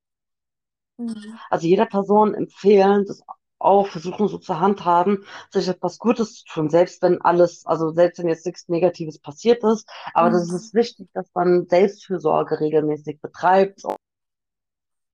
[0.97, 1.39] Mhm.
[1.49, 3.21] also jeder Person empfehlen, das
[3.59, 8.19] auch versuchen so zu handhaben, sich etwas Gutes zu tun, selbst wenn alles, also selbst
[8.19, 10.55] wenn jetzt nichts Negatives passiert ist, aber das Mhm.
[10.55, 13.83] ist wichtig, dass man Selbstfürsorge regelmäßig betreibt,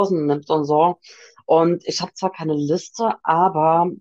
[0.10, 1.00] nimmt und so.
[1.46, 3.92] Und ich habe zwar keine Liste, aber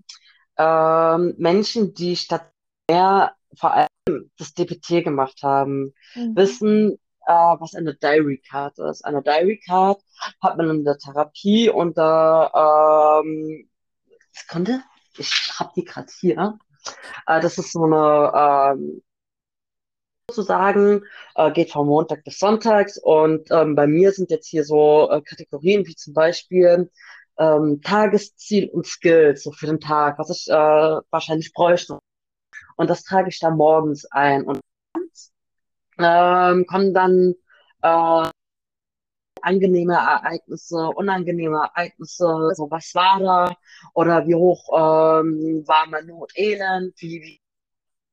[0.57, 6.34] ähm, Menschen, die stationär vor allem das DPT gemacht haben, Mhm.
[6.36, 6.99] wissen,
[7.29, 9.05] äh, was eine Diary Card ist.
[9.05, 10.03] Eine Diary Card
[10.41, 13.68] hat man in der Therapie und da, ähm,
[14.33, 14.83] Sekunde,
[15.16, 16.59] ich habe die gerade hier.
[17.26, 19.03] Äh, das ist so eine, ähm,
[20.31, 21.03] sozusagen,
[21.37, 25.22] äh, geht von Montag bis Sonntags und ähm, bei mir sind jetzt hier so äh,
[25.22, 26.91] Kategorien wie zum Beispiel
[27.39, 30.53] ähm, Tagesziel und Skills so für den Tag, was ich äh,
[31.11, 31.99] wahrscheinlich bräuchte.
[32.76, 34.61] Und das trage ich dann morgens ein und
[35.99, 37.34] ähm, kommen dann
[37.82, 38.30] äh,
[39.42, 43.57] angenehme Ereignisse, unangenehme Ereignisse, so was war da?
[43.94, 47.40] Oder wie hoch ähm, war mein Not, Elend, wie, wie,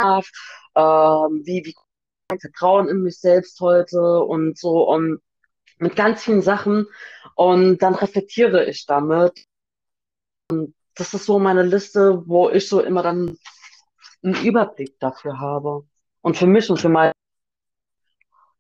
[0.01, 1.75] ähm, wie, wie
[2.39, 3.99] Vertrauen in mich selbst heute?
[4.21, 5.21] Und so und
[5.79, 6.87] mit ganz vielen Sachen.
[7.35, 9.45] Und dann reflektiere ich damit.
[10.95, 13.37] Das ist so meine Liste, wo ich so immer dann
[14.23, 15.85] einen Überblick dafür habe.
[16.21, 17.11] Und für mich und für mein,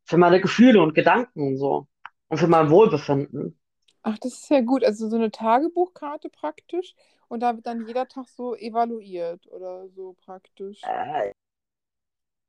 [0.05, 1.87] für meine Gefühle und Gedanken und so
[2.29, 3.59] und für mein Wohlbefinden.
[4.03, 4.83] Ach, das ist ja gut.
[4.83, 6.93] Also so eine Tagebuchkarte praktisch.
[7.27, 10.81] Und da wird dann jeder Tag so evaluiert oder so praktisch.
[10.83, 11.29] Äh,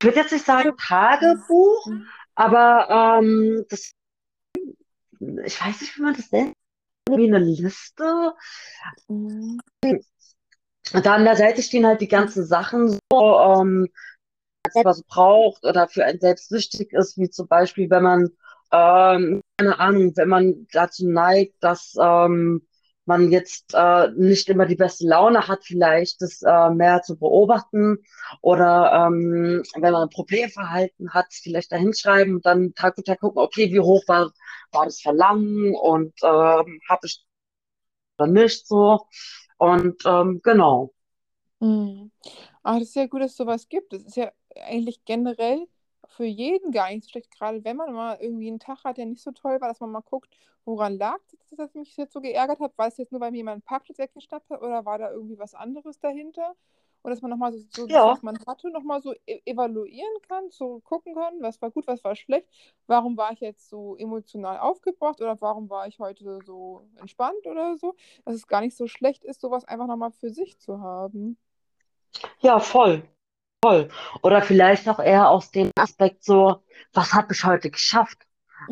[0.01, 0.77] ich würde jetzt nicht sagen.
[0.77, 2.07] Tagebuch, Mhm.
[2.35, 3.93] aber ähm, das,
[5.19, 6.53] ich weiß nicht, wie man das nennt,
[7.09, 8.35] wie eine Liste.
[9.09, 9.59] Mhm.
[10.93, 13.89] Und da an der Seite stehen halt die ganzen Sachen so, ähm,
[14.73, 18.31] selber so braucht oder für einen selbst wichtig ist, wie zum Beispiel, wenn man,
[18.73, 22.67] ähm, keine Ahnung, wenn man dazu neigt, dass ähm,
[23.07, 27.99] man jetzt äh, nicht immer die beste Laune hat, vielleicht das äh, mehr zu beobachten
[28.43, 33.21] oder ähm, wenn man ein Problemverhalten hat, vielleicht da hinschreiben und dann Tag für Tag
[33.21, 34.33] gucken, okay, wie hoch war,
[34.73, 37.25] war das Verlangen und ähm, habe ich
[38.19, 39.07] oder nicht so
[39.59, 40.93] und ähm, genau.
[41.61, 42.11] Mhm.
[42.63, 43.93] Ah, das ist ja gut, dass es sowas gibt.
[43.93, 44.31] Das ist ja
[44.65, 45.69] eigentlich generell
[46.09, 49.07] für jeden gar nicht so schlecht, gerade wenn man mal irgendwie einen Tag hat, der
[49.07, 50.31] nicht so toll war, dass man mal guckt,
[50.65, 51.19] woran lag
[51.51, 52.73] es, dass ich mich jetzt so geärgert habe.
[52.77, 55.39] War es jetzt nur, weil mir jemand einen Parkplatz weggeschnappt hat oder war da irgendwie
[55.39, 56.55] was anderes dahinter?
[57.03, 58.05] Und dass man nochmal so, so Ja.
[58.05, 62.03] was man hatte, nochmal so e evaluieren kann, so gucken kann, was war gut, was
[62.03, 62.49] war schlecht.
[62.89, 67.77] Warum war ich jetzt so emotional aufgebracht oder warum war ich heute so entspannt oder
[67.77, 67.95] so?
[68.25, 71.39] Dass es gar nicht so schlecht ist, sowas einfach nochmal für sich zu haben.
[72.41, 73.03] Ja, voll.
[73.67, 73.89] Voll.
[74.23, 76.63] Oder vielleicht auch eher aus dem Aspekt so,
[76.93, 78.19] was habe ich heute geschafft?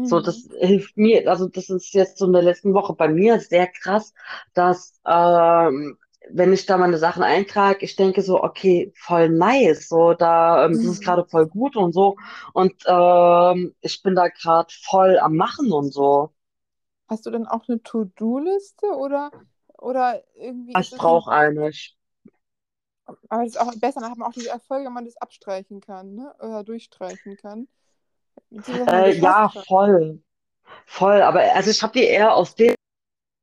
[0.03, 0.20] So, Mhm.
[0.20, 3.66] das hilft mir, also das ist jetzt so in der letzten Woche bei mir sehr
[3.66, 4.12] krass,
[4.55, 5.99] dass ähm,
[6.30, 10.74] wenn ich da meine Sachen eintrage, ich denke so, okay, voll nice, so da, ähm,
[10.74, 11.05] das ist Mhm.
[11.05, 12.16] gerade voll gut und so
[12.53, 16.30] und ähm, ich bin da gerade voll am Machen und so.
[17.09, 19.32] Hast du denn auch eine To-Do-Liste oder,
[19.78, 21.70] oder irgendwie Ich brauche eine.
[21.70, 21.97] Ich,
[23.07, 25.80] aber das ist auch besser, dann hat man auch diese Erfolge, wenn man das abstreichen
[25.80, 26.34] kann, ne?
[26.40, 27.68] Oder durchstreichen kann.
[28.50, 29.66] Äh, ja, hat.
[29.66, 30.22] voll,
[30.86, 32.74] voll, aber also ich habe die eher aus dem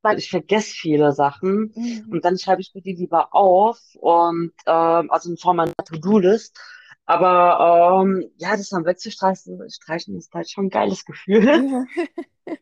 [0.02, 2.08] weil ich vergesse viele Sachen Mhm.
[2.10, 6.58] und dann schreibe ich mir die lieber auf und ähm, also in Form einer To-Do-List.
[7.04, 11.44] Aber ähm, ja, das dann wegzustreichen streichen ist halt schon ein geiles Gefühl.
[11.44, 11.84] Ja.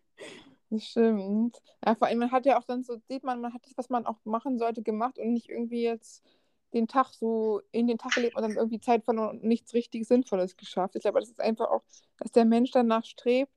[0.73, 1.61] Das stimmt.
[1.85, 3.89] Ja, vor allem, man hat ja auch dann so, sieht man, man hat das, was
[3.89, 6.23] man auch machen sollte, gemacht und nicht irgendwie jetzt
[6.73, 10.07] den Tag so in den Tag gelebt und dann irgendwie Zeit verloren und nichts richtig
[10.07, 10.97] Sinnvolles geschafft.
[10.97, 11.83] Ich glaube, das ist einfach auch,
[12.19, 13.53] dass der Mensch danach strebt,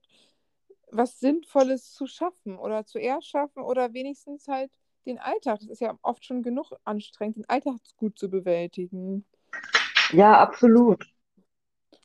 [0.90, 4.70] was Sinnvolles zu schaffen oder zu erschaffen oder wenigstens halt
[5.06, 5.60] den Alltag.
[5.60, 9.24] Das ist ja oft schon genug anstrengend, den Alltag gut zu bewältigen.
[10.12, 11.04] Ja, absolut.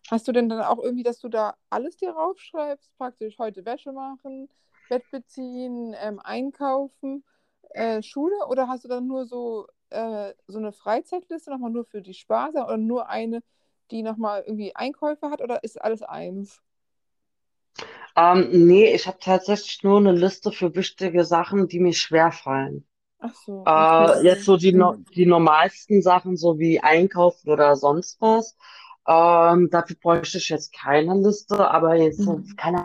[0.10, 3.92] Hast du denn dann auch irgendwie, dass du da alles dir raufschreibst, praktisch heute Wäsche
[3.92, 4.50] machen,
[4.90, 7.24] Bett beziehen, ähm, einkaufen,
[7.72, 12.02] äh, Schule oder hast du dann nur so, äh, so eine Freizeitliste nochmal nur für
[12.02, 13.44] die Sparsam oder nur eine,
[13.92, 16.62] die nochmal irgendwie Einkäufe hat oder ist alles eins?
[18.16, 22.86] Ähm, nee, ich habe tatsächlich nur eine Liste für wichtige Sachen, die mir schwerfallen.
[23.20, 25.06] Ach so, Äh, jetzt so die, no Mhm.
[25.16, 28.58] die normalsten Sachen, so wie Einkaufen oder sonst was.
[29.08, 32.58] Ähm, dafür bräuchte ich jetzt keine Liste, aber jetzt Mhm.
[32.58, 32.84] keine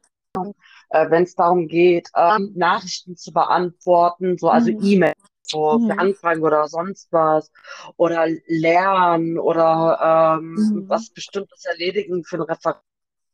[0.91, 4.79] äh, wenn es darum geht, ähm, Nachrichten zu beantworten, so also Mhm.
[4.81, 5.17] E-Mails,
[5.55, 5.99] so für Mhm.
[5.99, 7.51] Anfragen oder sonst was,
[7.97, 10.89] oder lernen oder ähm, Mhm.
[10.89, 12.83] was Bestimmtes erledigen für ein Referat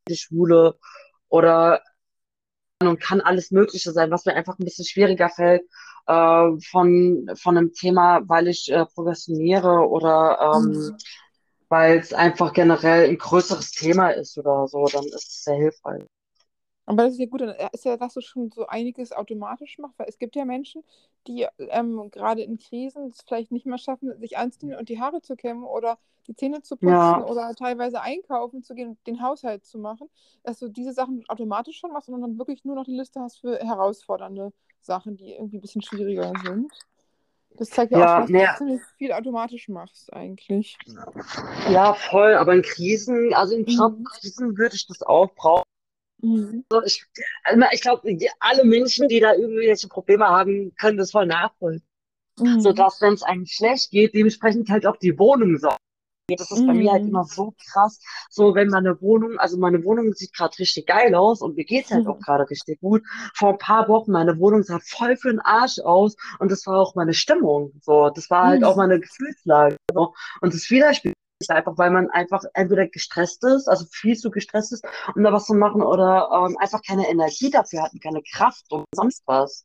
[0.09, 0.79] die Schule
[1.29, 1.83] oder
[2.83, 5.63] und kann alles Mögliche sein, was mir einfach ein bisschen schwieriger fällt
[6.07, 10.97] äh, von, von einem Thema, weil ich äh, prokrastiniere oder ähm, Mhm.
[11.69, 16.05] weil es einfach generell ein größeres Thema ist oder so, dann ist es sehr hilfreich.
[16.91, 19.97] Aber das ist ja gut, dann ist ja, dass du schon so einiges automatisch machst,
[19.97, 20.83] weil es gibt ja Menschen,
[21.29, 25.23] die ähm, gerade in Krisen es vielleicht nicht mehr schaffen, sich anzunehmen und die Haare
[25.23, 29.65] zu kämmen oder die Zähne zu putzen Ja, oder teilweise einkaufen zu gehen, den Haushalt
[29.65, 30.09] zu machen,
[30.43, 33.39] dass du diese Sachen automatisch schon machst und dann wirklich nur noch die Liste hast
[33.41, 36.73] für herausfordernde Sachen, die irgendwie ein bisschen schwieriger sind.
[37.57, 40.77] Das zeigt ja auch ja, dass du nee, ziemlich viel automatisch machst eigentlich.
[41.71, 44.05] ja, voll, aber in Krisen, also in Mhm.
[44.05, 45.63] Krisen würde ich das auch brauchen.
[46.23, 46.65] Mhm.
[46.85, 47.05] Ich,
[47.45, 51.87] also ich glaube, alle Menschen, die da irgendwelche Probleme haben, können das voll nachvollziehen.
[52.39, 52.61] Mhm.
[52.61, 55.71] Sodass, wenn es einem schlecht geht, dementsprechend halt auch die Wohnung so.
[56.37, 57.09] Das ist bei mir halt Mhm.
[57.09, 58.01] immer so krass.
[58.31, 61.91] So, wenn meine Wohnung, also meine Wohnung sieht gerade richtig geil aus und mir geht's
[61.91, 63.03] halt auch gerade richtig gut.
[63.35, 66.79] Vor ein paar Wochen, meine Wohnung sah voll für den Arsch aus und das war
[66.79, 67.73] auch meine Stimmung.
[67.83, 68.81] So, das war halt auch Mhm.
[68.81, 69.77] meine Gefühlslage.
[69.93, 70.15] So.
[70.41, 74.73] Und das widerspiegelt sich einfach, weil man einfach entweder gestresst ist, also viel zu gestresst
[74.73, 74.85] ist,
[75.15, 78.71] um da was zu machen, oder ähm, einfach keine Energie dafür hat und keine Kraft
[78.71, 79.65] und sonst was.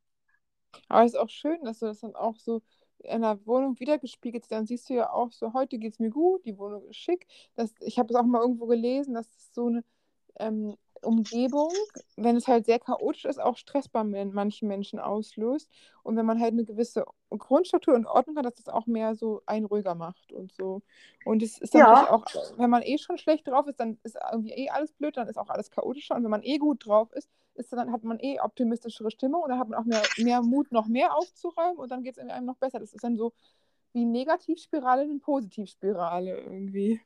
[0.88, 2.62] Aber es ist auch schön, dass du das dann auch so
[3.00, 4.46] in der Wohnung wiedergespiegelt.
[4.50, 7.28] Dann siehst du ja auch so, heute geht es mir gut, die Wohnung ist schick.
[7.56, 9.84] Das, ich habe es auch mal irgendwo gelesen, dass es so eine
[10.40, 11.72] ähm, Umgebung,
[12.18, 15.70] wenn es halt sehr chaotisch ist, auch Stress bei manchen Menschen auslöst.
[16.04, 17.06] Und wenn man halt eine gewisse
[17.38, 20.82] Grundstruktur und Ordnung hat, dass das auch mehr so einen ruhiger macht und so.
[21.24, 22.26] Und es ist natürlich Ja, auch,
[22.58, 25.38] wenn man eh schon schlecht drauf ist, dann ist irgendwie eh alles blöd, dann ist
[25.38, 26.16] auch alles chaotischer.
[26.16, 29.50] Und wenn man eh gut drauf ist, ist dann hat man eh optimistischere Stimmung und
[29.50, 32.46] dann hat man auch mehr, mehr Mut, noch mehr aufzuräumen und dann geht es einem
[32.46, 32.80] noch besser.
[32.80, 33.34] Das ist dann so
[33.94, 37.02] wie Negativspirale in Positivspirale irgendwie.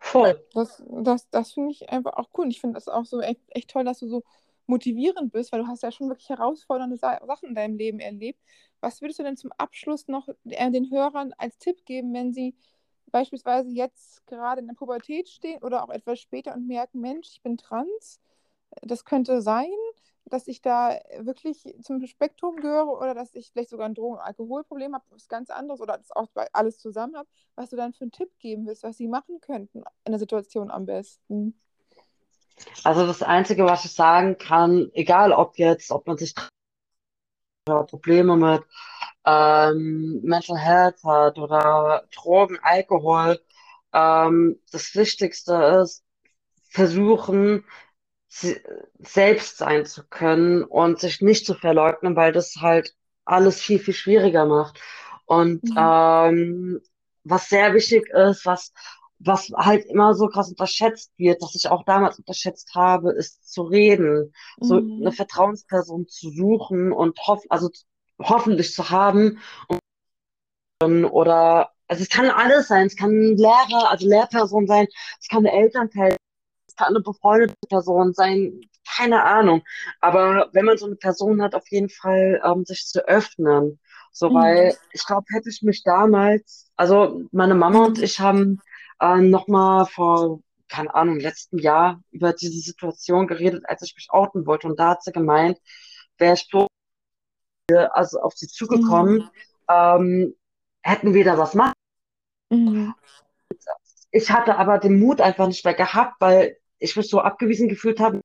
[0.00, 0.44] voll.
[0.54, 2.44] Das, das, das finde ich einfach auch cool.
[2.46, 4.22] Und ich finde das auch so echt, echt toll, dass du so
[4.66, 8.40] motivierend bist, weil du hast ja schon wirklich herausfordernde Sa Sachen in deinem Leben erlebt.
[8.80, 12.54] Was würdest du denn zum Abschluss noch äh, den Hörern als Tipp geben, wenn sie
[13.06, 17.42] beispielsweise jetzt gerade in der Pubertät stehen oder auch etwas später und merken, Mensch, ich
[17.42, 18.20] bin trans?
[18.82, 19.70] Das könnte sein,
[20.26, 24.22] dass ich da wirklich zum Spektrum gehöre oder dass ich vielleicht sogar ein Drogen- und
[24.22, 28.02] Alkoholproblem habe, was ganz anderes oder das auch alles zusammen habe, was du dann für
[28.02, 31.60] einen Tipp geben willst, was sie machen könnten in der Situation am besten.
[32.84, 36.34] Also das Einzige, was ich sagen kann, egal ob jetzt, ob man sich
[37.64, 38.62] Probleme mit
[39.24, 43.40] ähm, Mental Health hat oder Drogen, Alkohol,
[43.92, 46.04] ähm, das Wichtigste ist,
[46.70, 47.64] versuchen,
[48.28, 48.60] se-
[48.98, 52.94] selbst sein zu können und sich nicht zu verleugnen, weil das halt
[53.24, 54.80] alles viel, viel schwieriger macht.
[55.26, 55.76] Und Mhm.
[55.78, 56.82] ähm,
[57.24, 58.72] was sehr wichtig ist, was,
[59.18, 63.62] was halt immer so krass unterschätzt wird, was ich auch damals unterschätzt habe, ist zu
[63.62, 65.12] reden, so eine Mhm.
[65.12, 67.70] Vertrauensperson zu suchen und hoff, also
[68.20, 69.40] hoffentlich zu haben
[70.82, 74.86] oder also es kann alles sein, es kann ein Lehrer, also Lehrperson sein,
[75.20, 76.16] es kann eine Elternteil
[76.68, 78.60] es kann eine befreundete Person sein,
[78.96, 79.62] keine Ahnung.
[80.00, 83.80] Aber wenn man so eine Person hat, auf jeden Fall ähm, sich zu öffnen.
[84.12, 84.34] So, Mhm.
[84.34, 88.02] weil ich glaube, hätte ich mich damals, also meine Mama und Mhm.
[88.02, 88.62] ich haben
[89.00, 94.46] äh, nochmal vor, keine Ahnung, letzten Jahr über diese Situation geredet, als ich mich outen
[94.46, 94.68] wollte.
[94.68, 95.58] Und da hat sie gemeint,
[96.18, 96.68] wäre ich bloß
[97.92, 98.48] also auf sie Mhm.
[98.48, 99.28] zugekommen,
[99.68, 100.34] ähm,
[100.82, 101.72] hätten wir da was machen.
[102.50, 102.94] Mhm.
[104.10, 108.00] Ich hatte aber den Mut einfach nicht mehr gehabt, weil ich mich so abgewiesen gefühlt
[108.00, 108.20] habe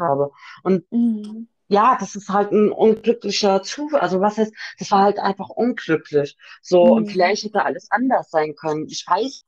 [0.00, 0.30] habe.
[0.62, 1.48] Und Mhm.
[1.68, 4.00] ja, das ist halt ein unglücklicher Zufall.
[4.00, 6.36] Also was heißt, das war halt einfach unglücklich.
[6.62, 7.10] So, und Mhm.
[7.10, 8.86] vielleicht hätte alles anders sein können.
[8.88, 9.44] Ich weiß,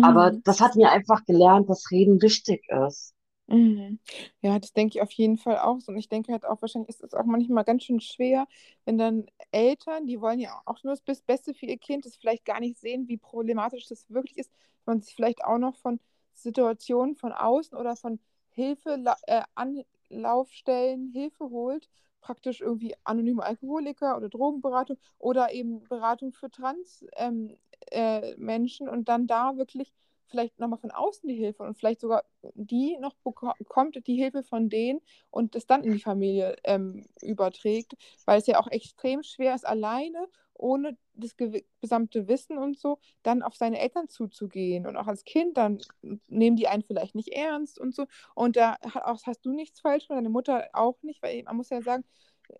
[0.00, 0.42] aber Mhm.
[0.44, 3.14] das hat mir einfach gelernt, dass Reden wichtig ist.
[3.46, 3.98] Mhm.
[4.40, 5.92] Ja, das denke ich auf jeden Fall auch so.
[5.92, 8.46] Und ich denke halt auch, wahrscheinlich ist es auch manchmal ganz schön schwer,
[8.86, 12.44] wenn dann Eltern, die wollen ja auch nur das Beste für ihr Kind, das vielleicht
[12.46, 14.50] gar nicht sehen, wie problematisch das wirklich ist,
[14.86, 16.00] man sich vielleicht auch noch von
[16.34, 18.18] Situationen von außen oder von
[18.50, 21.88] Hilfe, äh, Anlaufstellen Hilfe holt,
[22.22, 27.56] praktisch irgendwie anonyme Alkoholiker oder Drogenberatung oder eben Beratung für Trans ähm,
[27.90, 29.92] äh, Menschen und dann da wirklich
[30.34, 32.24] vielleicht nochmal von außen die Hilfe und vielleicht sogar
[32.54, 33.14] die noch
[33.58, 38.46] bekommt die Hilfe von denen und das dann in die Familie ähm, überträgt, weil es
[38.46, 43.78] ja auch extrem schwer ist, alleine, ohne das gesamte Wissen und so, dann auf seine
[43.78, 44.86] Eltern zuzugehen.
[44.86, 45.80] Und auch als Kind, dann
[46.28, 48.06] nehmen die einen vielleicht nicht ernst und so.
[48.34, 51.82] Und da hast du nichts falsch, und deine Mutter auch nicht, weil man muss ja
[51.82, 52.04] sagen,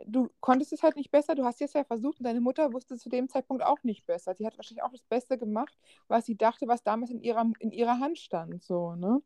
[0.07, 2.97] du konntest es halt nicht besser, du hast es ja versucht und deine Mutter wusste
[2.97, 4.35] zu dem Zeitpunkt auch nicht besser.
[4.35, 5.77] Sie hat wahrscheinlich auch das Beste gemacht,
[6.09, 8.63] was sie dachte, was damals in ihrer, in ihrer Hand stand.
[8.63, 9.23] So, ne?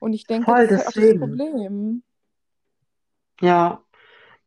[0.00, 2.02] Und ich denke, Voll, das ist halt auch das Problem.
[3.40, 3.82] Ja.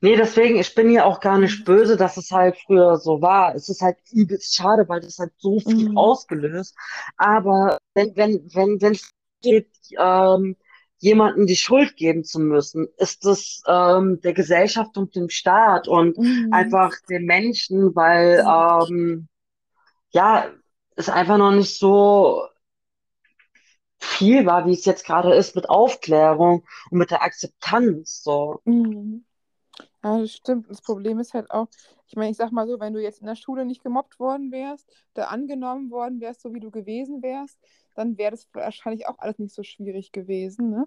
[0.01, 1.65] Nee, deswegen, ich bin hier auch gar nicht Mhm.
[1.65, 3.55] böse, dass es halt früher so war.
[3.55, 5.97] Es ist halt übelst schade, weil das halt so viel Mhm.
[5.97, 6.75] ausgelöst.
[7.17, 10.55] Aber wenn, wenn, wenn, wenn es geht, ähm,
[10.99, 16.17] jemanden die Schuld geben zu müssen, ist es ähm, der Gesellschaft und dem Staat und
[16.17, 16.49] Mhm.
[16.49, 19.27] einfach den Menschen, weil ähm,
[20.11, 20.51] ja,
[20.95, 22.43] es einfach noch nicht so
[23.99, 28.21] viel war, wie es jetzt gerade ist mit Aufklärung und mit der Akzeptanz.
[28.23, 28.61] So.
[28.65, 29.25] Mhm.
[30.03, 30.69] Ja, das stimmt.
[30.69, 31.67] Das Problem ist halt auch,
[32.07, 34.51] ich meine, ich sag mal so, wenn du jetzt in der Schule nicht gemobbt worden
[34.51, 37.59] wärst, da angenommen worden wärst, so wie du gewesen wärst,
[37.95, 40.69] dann wäre das wahrscheinlich auch alles nicht so schwierig gewesen.
[40.69, 40.85] Ne?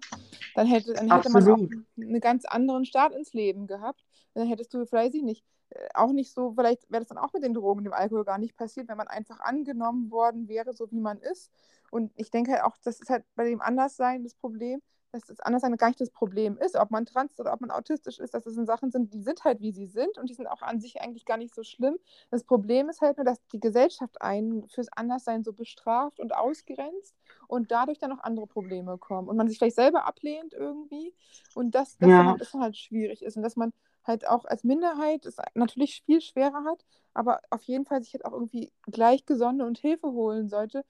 [0.55, 1.57] Dann, hätte, dann hätte man auch
[1.97, 4.05] einen ganz anderen Start ins Leben gehabt.
[4.33, 7.33] Dann hättest du, vielleicht ich nicht, äh, auch nicht so, vielleicht wäre das dann auch
[7.33, 10.89] mit den Drogen dem Alkohol gar nicht passiert, wenn man einfach angenommen worden wäre, so
[10.91, 11.51] wie man ist.
[11.91, 15.39] Und ich denke halt auch, das ist halt bei dem Anderssein das Problem, dass das
[15.39, 18.43] Anderssein gar nicht das Problem ist, ob man trans oder ob man autistisch ist, dass
[18.43, 20.79] das sind Sachen sind, die sind halt wie sie sind und die sind auch an
[20.79, 21.97] sich eigentlich gar nicht so schlimm.
[22.29, 27.15] Das Problem ist halt nur, dass die Gesellschaft einen fürs Anderssein so bestraft und ausgrenzt
[27.47, 31.13] und dadurch dann noch andere Probleme kommen und man sich vielleicht selber ablehnt irgendwie
[31.53, 32.35] und das, das, Ja.
[32.37, 36.63] dann halt schwierig ist und dass man halt auch als Minderheit es natürlich viel schwerer
[36.65, 40.85] hat, aber auf jeden Fall sich halt auch irgendwie gleichgesonnen und Hilfe holen sollte,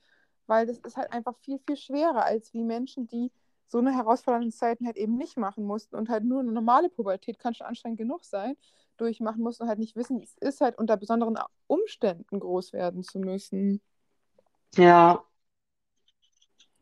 [0.48, 3.32] weil das ist halt einfach viel, viel schwerer als wie Menschen, die
[3.70, 7.38] so eine herausfordernde Zeiten halt eben nicht machen mussten und halt nur eine normale Pubertät
[7.38, 8.58] kann schon anstrengend genug sein,
[8.98, 13.04] durchmachen mussten und halt nicht wissen, wie es ist, halt unter besonderen Umständen groß werden
[13.04, 13.80] zu müssen.
[14.76, 15.24] Ja.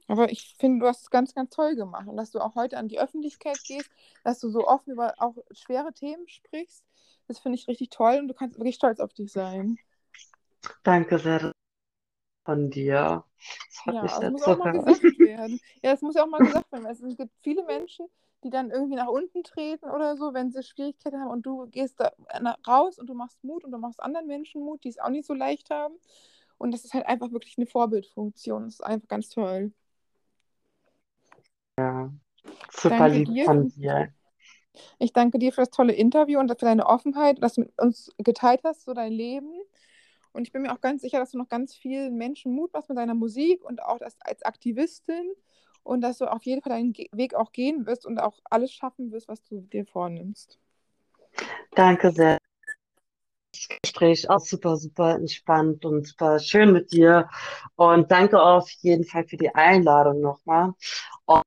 [0.07, 2.77] Aber ich finde, du hast es ganz, ganz toll gemacht und dass du auch heute
[2.77, 3.89] an die Öffentlichkeit gehst,
[4.23, 6.85] dass du so offen über auch schwere Themen sprichst,
[7.27, 9.77] das finde ich richtig toll und du kannst wirklich stolz auf dich sein.
[10.83, 11.51] Danke sehr
[12.48, 13.26] von dir.
[13.70, 15.62] Das hat Ja, mich das sehr muss auch mal gesagt werden.
[15.82, 16.84] Ja, das muss ja auch mal gesagt werden.
[16.86, 18.08] weil Es gibt viele Menschen,
[18.43, 22.00] die dann irgendwie nach unten treten oder so, wenn sie Schwierigkeiten haben und du gehst
[22.00, 22.12] da
[22.68, 25.26] raus und du machst Mut und du machst anderen Menschen Mut, die es auch nicht
[25.26, 25.95] so leicht haben.
[26.58, 28.66] Und das ist halt einfach wirklich eine Vorbildfunktion.
[28.66, 29.72] Das ist einfach ganz toll.
[31.78, 32.12] Ja,
[32.72, 33.45] super Danke lieb dir.
[33.45, 34.14] von dir.
[35.00, 38.12] Ich danke dir für das tolle Interview und für deine Offenheit, dass du mit uns
[38.18, 39.52] geteilt hast, so dein Leben.
[40.38, 42.89] Und ich bin mir auch ganz sicher, dass du noch ganz vielen Menschen Mut machst
[42.89, 45.33] mit deiner Musik und auch als, Aktivistin
[45.81, 49.11] und dass du auf jeden Fall deinen Weg auch gehen wirst und auch alles schaffen
[49.11, 50.59] wirst, was du dir vornimmst.
[51.71, 52.38] Danke sehr.
[53.51, 57.27] Das Gespräch auch super, super entspannt und super schön mit dir.
[57.75, 60.73] Und danke auf jeden Fall für die Einladung nochmal.
[61.25, 61.41] Und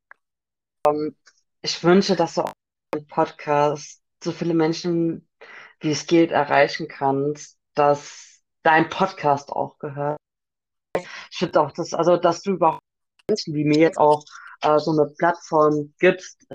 [0.85, 1.15] um,
[1.63, 2.53] ich wünsche, dass du auch
[2.97, 5.29] im Podcast so viele Menschen,
[5.79, 8.30] wie es geht, erreichen kannst, dass
[8.63, 10.19] dein Podcast auch gehört.
[10.97, 12.83] Ich finde auch, dass, also, dass du überhaupt
[13.29, 14.25] Menschen wie mir jetzt auch
[14.63, 16.47] äh, so eine Plattform gibst,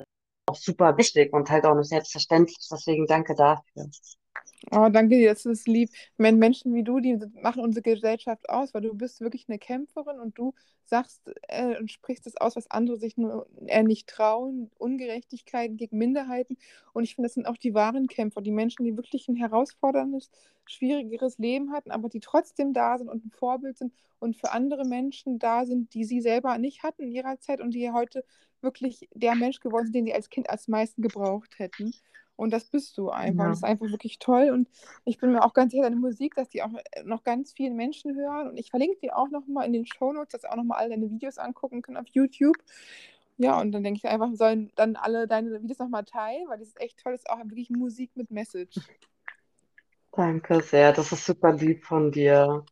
[0.47, 2.57] auch super wichtig und halt auch nicht selbstverständlich.
[2.69, 3.89] Deswegen danke dafür.
[4.71, 5.91] Oh, danke dir, das ist lieb.
[6.17, 10.37] Menschen wie du, die machen unsere Gesellschaft aus, weil du bist wirklich eine Kämpferin und
[10.37, 10.53] du
[10.85, 15.97] sagst äh, und sprichst das aus, was andere sich nur äh, nicht trauen, Ungerechtigkeiten gegen
[15.97, 16.57] Minderheiten.
[16.93, 20.31] Und ich finde, das sind auch die wahren Kämpfer, die Menschen, die wirklich ein herausforderndes,
[20.65, 24.85] schwierigeres Leben hatten, aber die trotzdem da sind und ein Vorbild sind und für andere
[24.85, 28.23] Menschen da sind, die sie selber nicht hatten in ihrer Zeit und die heute
[28.61, 31.93] wirklich der Mensch geworden sind, den sie als Kind als meisten gebraucht hätten.
[32.35, 33.43] Und das bist du einfach.
[33.43, 33.49] Ja.
[33.49, 34.49] Das ist einfach wirklich toll.
[34.51, 34.67] Und
[35.05, 36.71] ich bin mir auch ganz sicher, deine Musik, dass die auch
[37.03, 38.49] noch ganz viele Menschen hören.
[38.49, 40.77] Und ich verlinke die auch noch mal in den Shownotes, dass sie auch noch mal
[40.77, 42.57] all deine Videos angucken können auf YouTube.
[43.37, 46.69] Ja, und dann denke ich einfach, sollen dann alle deine Videos nochmal teilen, weil das
[46.69, 48.79] ist echt toll, das ist auch wirklich Musik mit Message.
[50.13, 52.63] Danke sehr, das ist super lieb von dir.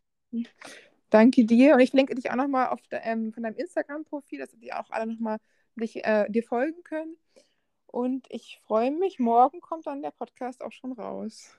[1.10, 1.74] Danke dir.
[1.74, 4.90] Und ich verlinke dich auch nochmal auf de, ähm, von deinem Instagram-Profil, dass die auch
[4.90, 5.38] alle nochmal
[5.76, 7.18] äh, dir folgen können.
[7.94, 11.56] Und ich freue mich, morgen kommt dann der Podcast auch schon raus.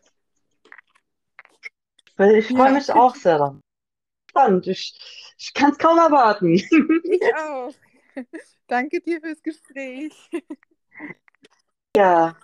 [2.19, 2.71] Ich freue ja.
[2.73, 3.61] mich auch sehr.
[4.31, 4.67] Spannend.
[4.67, 4.99] Ich,
[5.39, 6.55] ich kann es kaum erwarten.
[7.05, 7.73] Ich auch.
[8.67, 10.13] Danke dir fürs Gespräch.
[11.97, 12.37] Ja.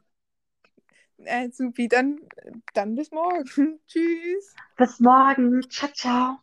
[1.24, 2.20] Äh, supi, dann,
[2.72, 3.80] dann bis morgen.
[3.88, 4.54] Tschüss.
[4.76, 5.68] Bis morgen.
[5.68, 6.38] Ciao, ciao.